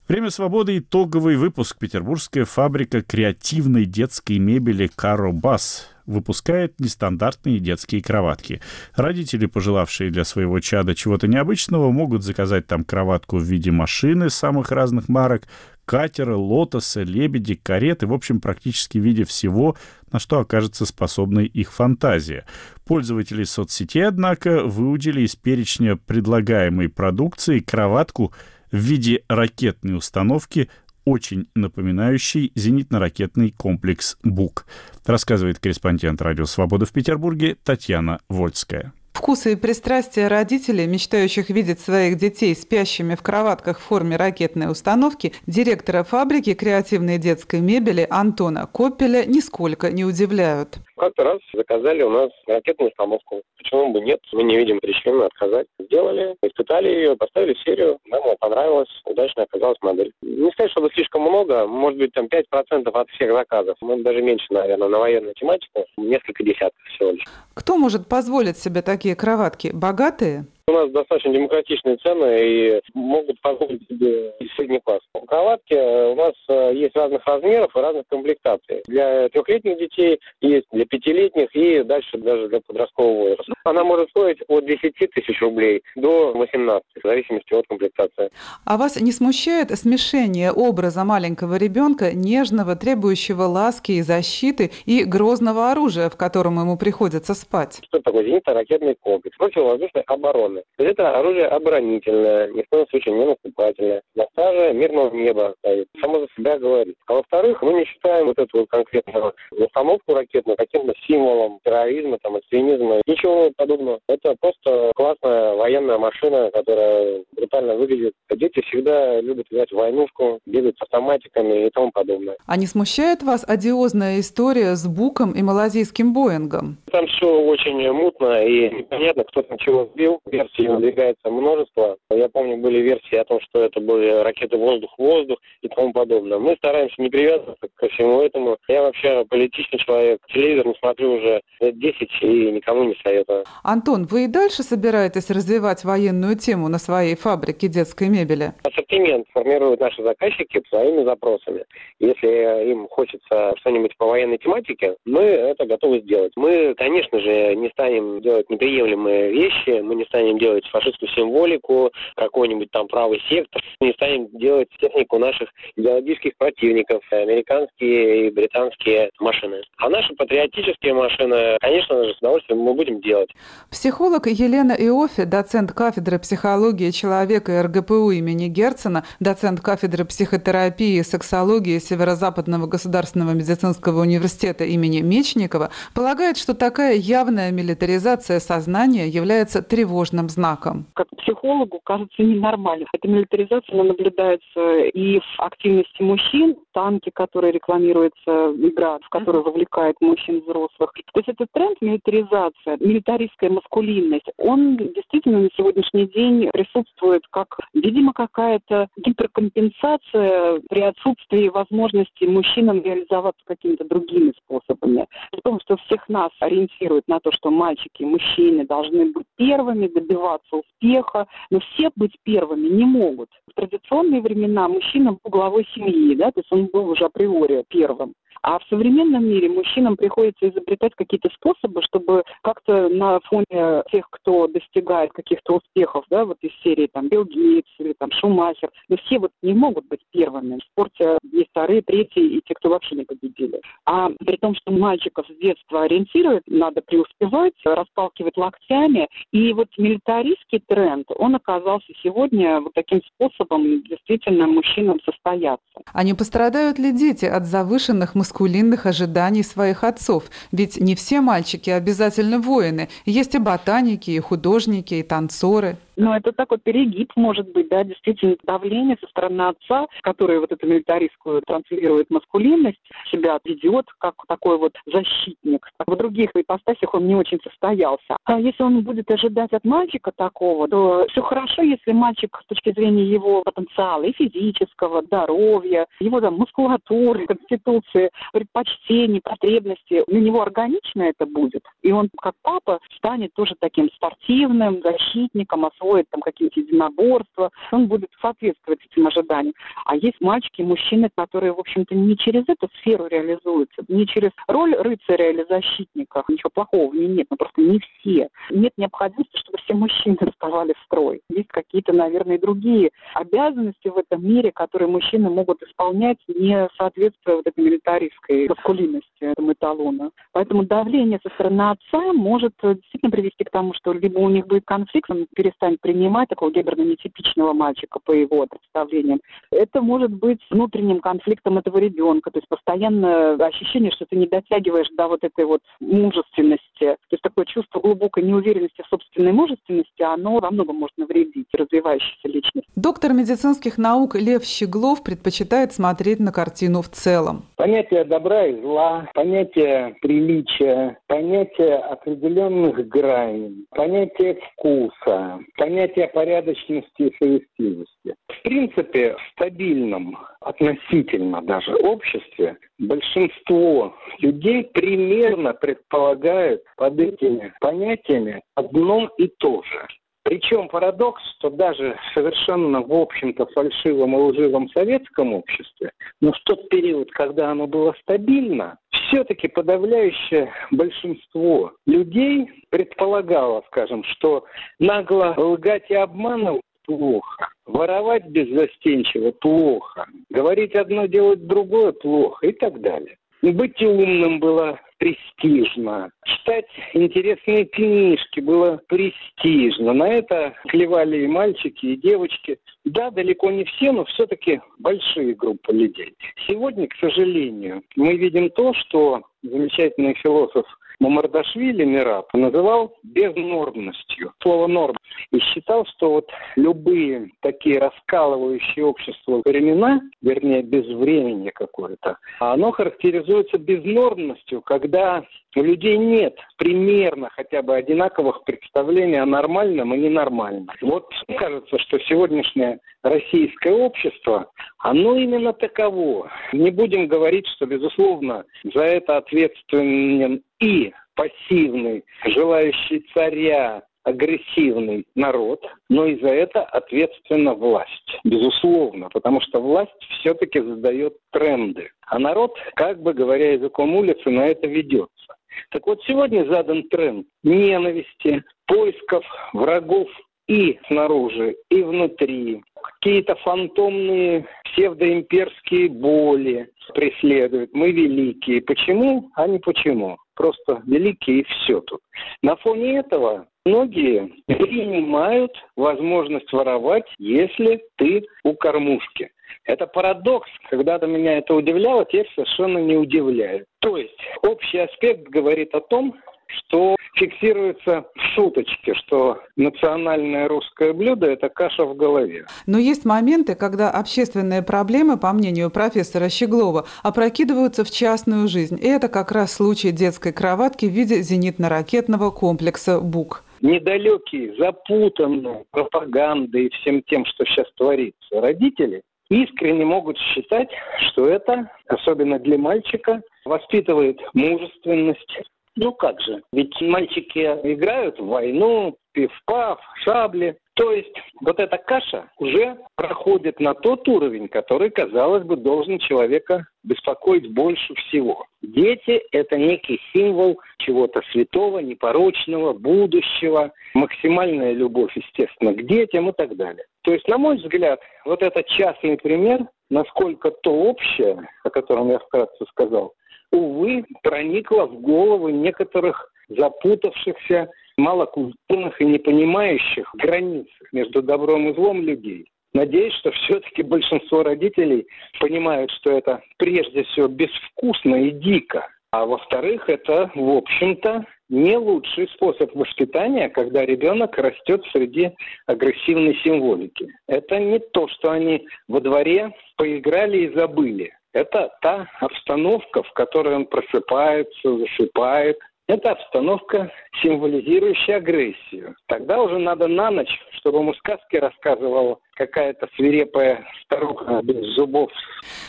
[0.08, 0.78] Время свободы.
[0.78, 1.76] Итоговый выпуск.
[1.78, 8.62] Петербургская фабрика креативной детской мебели «Каробас» выпускает нестандартные детские кроватки.
[8.94, 14.70] Родители, пожелавшие для своего чада чего-то необычного, могут заказать там кроватку в виде машины самых
[14.70, 15.42] разных марок,
[15.88, 19.74] катера, лотоса, лебеди, кареты, в общем, практически в виде всего,
[20.12, 22.44] на что окажется способной их фантазия.
[22.84, 28.34] Пользователи соцсетей, однако, выудили из перечня предлагаемой продукции кроватку
[28.70, 30.68] в виде ракетной установки
[31.06, 34.66] очень напоминающий зенитно-ракетный комплекс «Бук»,
[35.06, 38.92] рассказывает корреспондент «Радио Свобода» в Петербурге Татьяна Вольская.
[39.18, 45.32] Вкусы и пристрастия родителей, мечтающих видеть своих детей спящими в кроватках в форме ракетной установки,
[45.44, 50.78] директора фабрики креативной детской мебели Антона Копеля нисколько не удивляют.
[50.98, 53.42] Как-то раз заказали у нас ракетную установку.
[53.56, 54.20] Почему бы нет?
[54.32, 55.66] Мы не видим причин отказать.
[55.78, 57.98] Сделали, испытали ее, поставили в серию.
[58.06, 58.88] Нам понравилось.
[59.04, 60.12] Удачно оказалась модель.
[60.22, 61.66] Не сказать, что это слишком много.
[61.66, 63.76] Может быть, там 5% от всех заказов.
[63.80, 65.84] Мы даже меньше, наверное, на военную тематику.
[65.96, 67.24] Несколько десятков всего лишь.
[67.54, 69.70] Кто может позволить себе такие кроватки?
[69.72, 70.46] Богатые?
[70.68, 75.00] У нас достаточно демократичные цены и могут позволить себе средний класс.
[75.26, 78.82] Кроватки у нас э, есть разных размеров и разных комплектаций.
[78.86, 83.52] Для трехлетних детей есть, для пятилетних и дальше даже для подросткового возраста.
[83.64, 88.30] Она может стоить от 10 тысяч рублей до 18, в зависимости от комплектации.
[88.64, 95.70] А вас не смущает смешение образа маленького ребенка, нежного, требующего ласки и защиты, и грозного
[95.70, 97.80] оружия, в котором ему приходится спать?
[97.84, 99.36] Что такое зенитно-ракетный комплекс?
[99.36, 100.62] Противовоздушной обороны обороны.
[100.76, 104.02] То есть это оружие оборонительное, ни в коем случае не наступательное.
[104.14, 105.88] На страже мирного неба стоит.
[106.00, 106.96] Само за себя говорит.
[107.06, 112.38] А во-вторых, мы не считаем вот эту вот конкретную установку ракетную каким-то символом терроризма, там,
[112.38, 113.00] экстремизма.
[113.06, 114.00] Ничего подобного.
[114.08, 118.14] Это просто классная военная машина, которая брутально выглядит.
[118.30, 122.36] Дети всегда любят играть в войнушку, бегать с автоматиками и тому подобное.
[122.46, 126.76] А не смущает вас одиозная история с Буком и малазийским Боингом?
[126.90, 131.96] Там все очень мутно и непонятно, кто там чего сбил версий выдвигается множество.
[132.10, 136.38] Я помню, были версии о том, что это были ракеты воздух-воздух и тому подобное.
[136.48, 138.56] Мы стараемся не привязываться ко всему этому.
[138.68, 140.18] Я вообще политичный человек.
[140.28, 143.44] Телевизор не смотрю уже лет 10 и никому не советую.
[143.62, 148.54] Антон, вы и дальше собираетесь развивать военную тему на своей фабрике детской мебели?
[148.64, 151.66] Ассортимент формируют наши заказчики своими запросами.
[151.98, 156.32] Если им хочется что-нибудь по военной тематике, мы это готовы сделать.
[156.36, 162.70] Мы, конечно же, не станем делать неприемлемые вещи, мы не станем делать фашистскую символику, какой-нибудь
[162.70, 169.62] там правый сектор, не станем делать технику наших идеологических противников, американские и британские машины.
[169.78, 173.30] А наши патриотические машины, конечно же, с удовольствием мы будем делать.
[173.70, 181.78] Психолог Елена Иофи, доцент кафедры психологии человека РГПУ имени Герцена, доцент кафедры психотерапии и сексологии
[181.78, 190.28] Северо-Западного государственного медицинского университета имени Мечникова, полагает, что такая явная милитаризация сознания является тревожным тревожным
[190.28, 190.86] знаком?
[190.94, 192.86] Как психологу кажется ненормальным.
[192.92, 199.42] Эта милитаризация она наблюдается и в активности мужчин, machine танки, которые рекламируется, игра, в которую
[199.42, 200.92] вовлекает мужчин взрослых.
[201.12, 208.12] То есть этот тренд милитаризация, милитаристская маскулинность, он действительно на сегодняшний день присутствует как, видимо,
[208.12, 215.08] какая-то гиперкомпенсация при отсутствии возможности мужчинам реализоваться какими-то другими способами.
[215.32, 219.88] При том, что всех нас ориентирует на то, что мальчики и мужчины должны быть первыми,
[219.88, 223.30] добиваться успеха, но все быть первыми не могут.
[223.50, 228.14] В традиционные времена мужчина был главой семьи, да, то есть он был уже априори первым.
[228.42, 234.46] А в современном мире мужчинам приходится изобретать какие-то способы, чтобы как-то на фоне тех, кто
[234.46, 239.18] достигает каких-то успехов, да, вот из серии там Билл Гейтс или там Шумахер, но все
[239.18, 240.58] вот не могут быть первыми.
[240.60, 243.60] В спорте есть вторые, третьи и те, кто вообще не победили.
[243.86, 249.08] А при том, что мальчиков с детства ориентируют, надо преуспевать, расталкивать локтями.
[249.32, 255.64] И вот милитаристский тренд, он оказался сегодня вот таким способом действительно мужчинам состояться.
[255.92, 260.24] А не пострадают ли дети от завышенных маскулинных ожиданий своих отцов.
[260.52, 262.88] Ведь не все мальчики обязательно воины.
[263.06, 265.78] Есть и ботаники, и художники, и танцоры.
[265.98, 270.64] Но это такой перегиб, может быть, да, действительно давление со стороны отца, который вот эту
[270.64, 272.78] милитаристскую транслирует маскулинность,
[273.10, 275.66] себя ведет как такой вот защитник.
[275.84, 278.16] В других ипостасях он не очень состоялся.
[278.24, 282.72] А если он будет ожидать от мальчика такого, то все хорошо, если мальчик с точки
[282.72, 291.02] зрения его потенциала и физического, здоровья, его там мускулатуры, конституции, предпочтений, потребностей, для него органично
[291.02, 291.64] это будет.
[291.82, 297.86] И он, как папа, станет тоже таким спортивным защитником, освоенным освоит там какие-то единоборства, он
[297.86, 299.54] будет соответствовать этим ожиданиям.
[299.84, 304.74] А есть мальчики, мужчины, которые, в общем-то, не через эту сферу реализуются, не через роль
[304.74, 306.24] рыцаря или защитника.
[306.28, 308.28] Ничего плохого в ней нет, но просто не все.
[308.50, 311.22] Нет необходимости, чтобы все мужчины вставали в строй.
[311.30, 317.46] Есть какие-то, наверное, другие обязанности в этом мире, которые мужчины могут исполнять, не соответствуя вот
[317.46, 320.12] этой милитаристской маскулинности этому эталону.
[320.32, 324.64] Поэтому давление со стороны отца может действительно привести к тому, что либо у них будет
[324.64, 329.20] конфликт, он перестанет принимать такого гендерно-нетипичного мальчика по его представлениям.
[329.50, 334.88] Это может быть внутренним конфликтом этого ребенка, то есть постоянное ощущение, что ты не дотягиваешь
[334.96, 336.64] до вот этой вот мужественности.
[336.78, 342.28] То есть такое чувство глубокой неуверенности в собственной мужественности, оно во многом может навредить развивающейся
[342.28, 342.68] личности.
[342.76, 347.44] Доктор медицинских наук Лев Щеглов предпочитает смотреть на картину в целом.
[347.56, 355.67] Понятие добра и зла, понятие приличия, понятие определенных граней, понятие вкуса, понятие
[356.08, 358.14] порядочности и совестивости.
[358.28, 369.10] В принципе, в стабильном, относительно даже обществе большинство людей примерно предполагают под этими понятиями одно
[369.18, 369.86] и то же.
[370.28, 376.68] Причем парадокс, что даже совершенно, в общем-то, фальшивом и лживом советском обществе, но в тот
[376.68, 384.44] период, когда оно было стабильно, все-таки подавляющее большинство людей предполагало, скажем, что
[384.78, 392.82] нагло лгать и обманывать плохо, воровать беззастенчиво плохо, говорить одно, делать другое плохо и так
[392.82, 393.16] далее.
[393.42, 396.10] Быть умным было престижно.
[396.24, 399.92] Читать интересные книжки было престижно.
[399.92, 402.58] На это клевали и мальчики, и девочки.
[402.84, 406.14] Да, далеко не все, но все-таки большие группы людей.
[406.46, 410.66] Сегодня, к сожалению, мы видим то, что замечательный философ
[411.00, 414.32] Мамардашвили Мираб называл безнормностью.
[414.42, 414.96] Слово «норм».
[415.30, 423.58] И считал, что вот любые такие раскалывающие общество времена, вернее, без времени какое-то, оно характеризуется
[423.58, 425.24] безнормностью, когда
[425.56, 430.68] у людей нет примерно хотя бы одинаковых представлений о нормальном и ненормальном.
[430.82, 436.30] Вот кажется, что сегодняшнее российское общество, оно именно таково.
[436.52, 446.06] Не будем говорить, что, безусловно, за это ответственен и пассивный, желающий царя, агрессивный народ, но
[446.06, 453.02] и за это ответственна власть, безусловно, потому что власть все-таки задает тренды, а народ, как
[453.02, 455.34] бы говоря языком улицы, на это ведется.
[455.70, 460.08] Так вот, сегодня задан тренд ненависти, поисков врагов
[460.46, 462.62] и снаружи, и внутри.
[463.00, 467.72] Какие-то фантомные псевдоимперские боли преследуют.
[467.72, 468.60] Мы великие.
[468.62, 469.30] Почему?
[469.34, 470.16] А не почему.
[470.34, 472.00] Просто великие и все тут.
[472.42, 479.30] На фоне этого многие принимают возможность воровать, если ты у кормушки.
[479.64, 480.48] Это парадокс.
[480.70, 483.66] Когда-то меня это удивляло, теперь совершенно не удивляет.
[483.80, 486.16] То есть общий аспект говорит о том,
[486.48, 492.46] что фиксируется в шуточке, что национальное русское блюдо– это каша в голове.
[492.66, 498.78] Но есть моменты, когда общественные проблемы, по мнению профессора Щеглова, опрокидываются в частную жизнь.
[498.80, 506.66] И это как раз случай детской кроватки в виде зенитно-ракетного комплекса «БУК» недалекие, запутанные пропагандой
[506.66, 510.70] и всем тем, что сейчас творится, родители искренне могут считать,
[511.10, 515.42] что это, особенно для мальчика, воспитывает мужественность,
[515.78, 520.56] ну как же, ведь мальчики играют в войну, пив-пав, шабли.
[520.74, 526.66] То есть вот эта каша уже проходит на тот уровень, который, казалось бы, должен человека
[526.84, 528.44] беспокоить больше всего.
[528.62, 536.56] Дети– это некий символ чего-то святого, непорочного, будущего, максимальная любовь, естественно, к детям и так
[536.56, 536.84] далее.
[537.02, 542.18] То есть, на мой взгляд, вот этот частный пример, насколько то общее, о котором я
[542.18, 543.14] вкратце сказал,
[543.52, 552.02] увы, проникла в головы некоторых запутавшихся, малокультурных и не понимающих границ между добром и злом
[552.02, 552.46] людей.
[552.74, 555.06] Надеюсь, что все-таки большинство родителей
[555.40, 558.86] понимают, что это прежде всего безвкусно и дико.
[559.10, 565.32] А во-вторых, это, в общем-то, не лучший способ воспитания, когда ребенок растет среди
[565.66, 567.08] агрессивной символики.
[567.26, 571.12] Это не то, что они во дворе поиграли и забыли.
[571.38, 575.56] Это та обстановка, в которой он просыпается, засыпает.
[575.86, 576.90] Это обстановка,
[577.22, 578.96] символизирующая агрессию.
[579.06, 585.10] Тогда уже надо на ночь, чтобы ему сказки рассказывал какая-то свирепая старуха без зубов.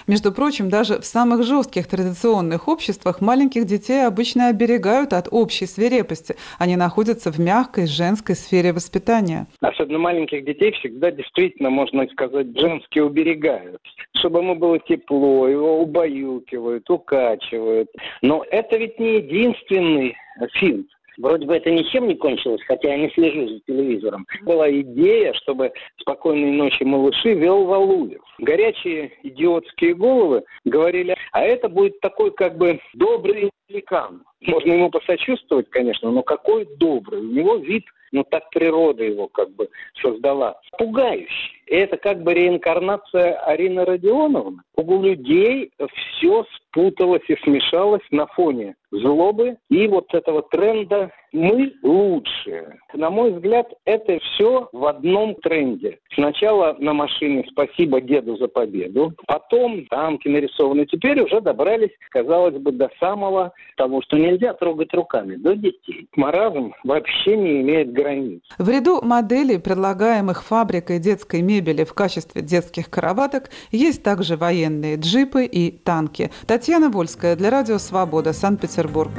[0.07, 6.35] Между прочим, даже в самых жестких традиционных обществах маленьких детей обычно оберегают от общей свирепости.
[6.59, 9.47] Они находятся в мягкой женской сфере воспитания.
[9.61, 13.81] Особенно маленьких детей всегда действительно, можно сказать, женские уберегают.
[14.17, 17.89] Чтобы ему было тепло, его убаюкивают, укачивают.
[18.21, 20.15] Но это ведь не единственный
[20.53, 20.87] фильм.
[21.19, 24.25] Вроде бы это ничем не кончилось, хотя я не слежу за телевизором.
[24.43, 28.21] Была идея, чтобы «Спокойной ночи, малыши» вел Валуев.
[28.39, 34.23] Горячие идиотские головы говорили, а это будет такой как бы добрый великан.
[34.41, 37.19] Можно ему посочувствовать, конечно, но какой добрый.
[37.19, 39.69] У него вид, ну так природа его как бы
[40.01, 40.59] создала.
[40.77, 41.61] Пугающий.
[41.67, 44.61] И это как бы реинкарнация Арины Родионовны.
[44.75, 52.77] У людей все спуталось и смешалось на фоне злобы и вот этого тренда «мы лучшие».
[52.93, 55.99] На мой взгляд, это все в одном тренде.
[56.13, 60.85] Сначала на машине «Спасибо деду за победу», потом танки нарисованы.
[60.85, 66.07] Теперь уже добрались, казалось бы, до самого того, что нельзя трогать руками, до детей.
[66.15, 68.41] Маразм вообще не имеет границ.
[68.57, 75.45] В ряду моделей, предлагаемых фабрикой детской мебели в качестве детских кроваток, есть также военные джипы
[75.45, 76.31] и танки.
[76.47, 79.11] Татьяна Вольская для Радио Свобода, Санкт-Петербург.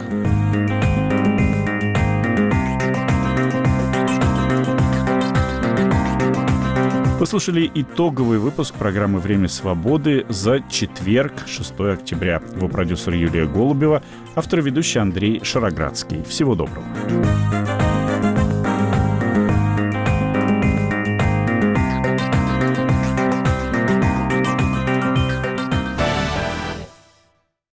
[7.21, 12.41] Вы слушали итоговый выпуск программы «Время свободы» за четверг, 6 октября.
[12.57, 14.03] Его продюсер Юлия Голубева,
[14.35, 16.23] автор ведущий Андрей Шароградский.
[16.23, 16.87] Всего доброго.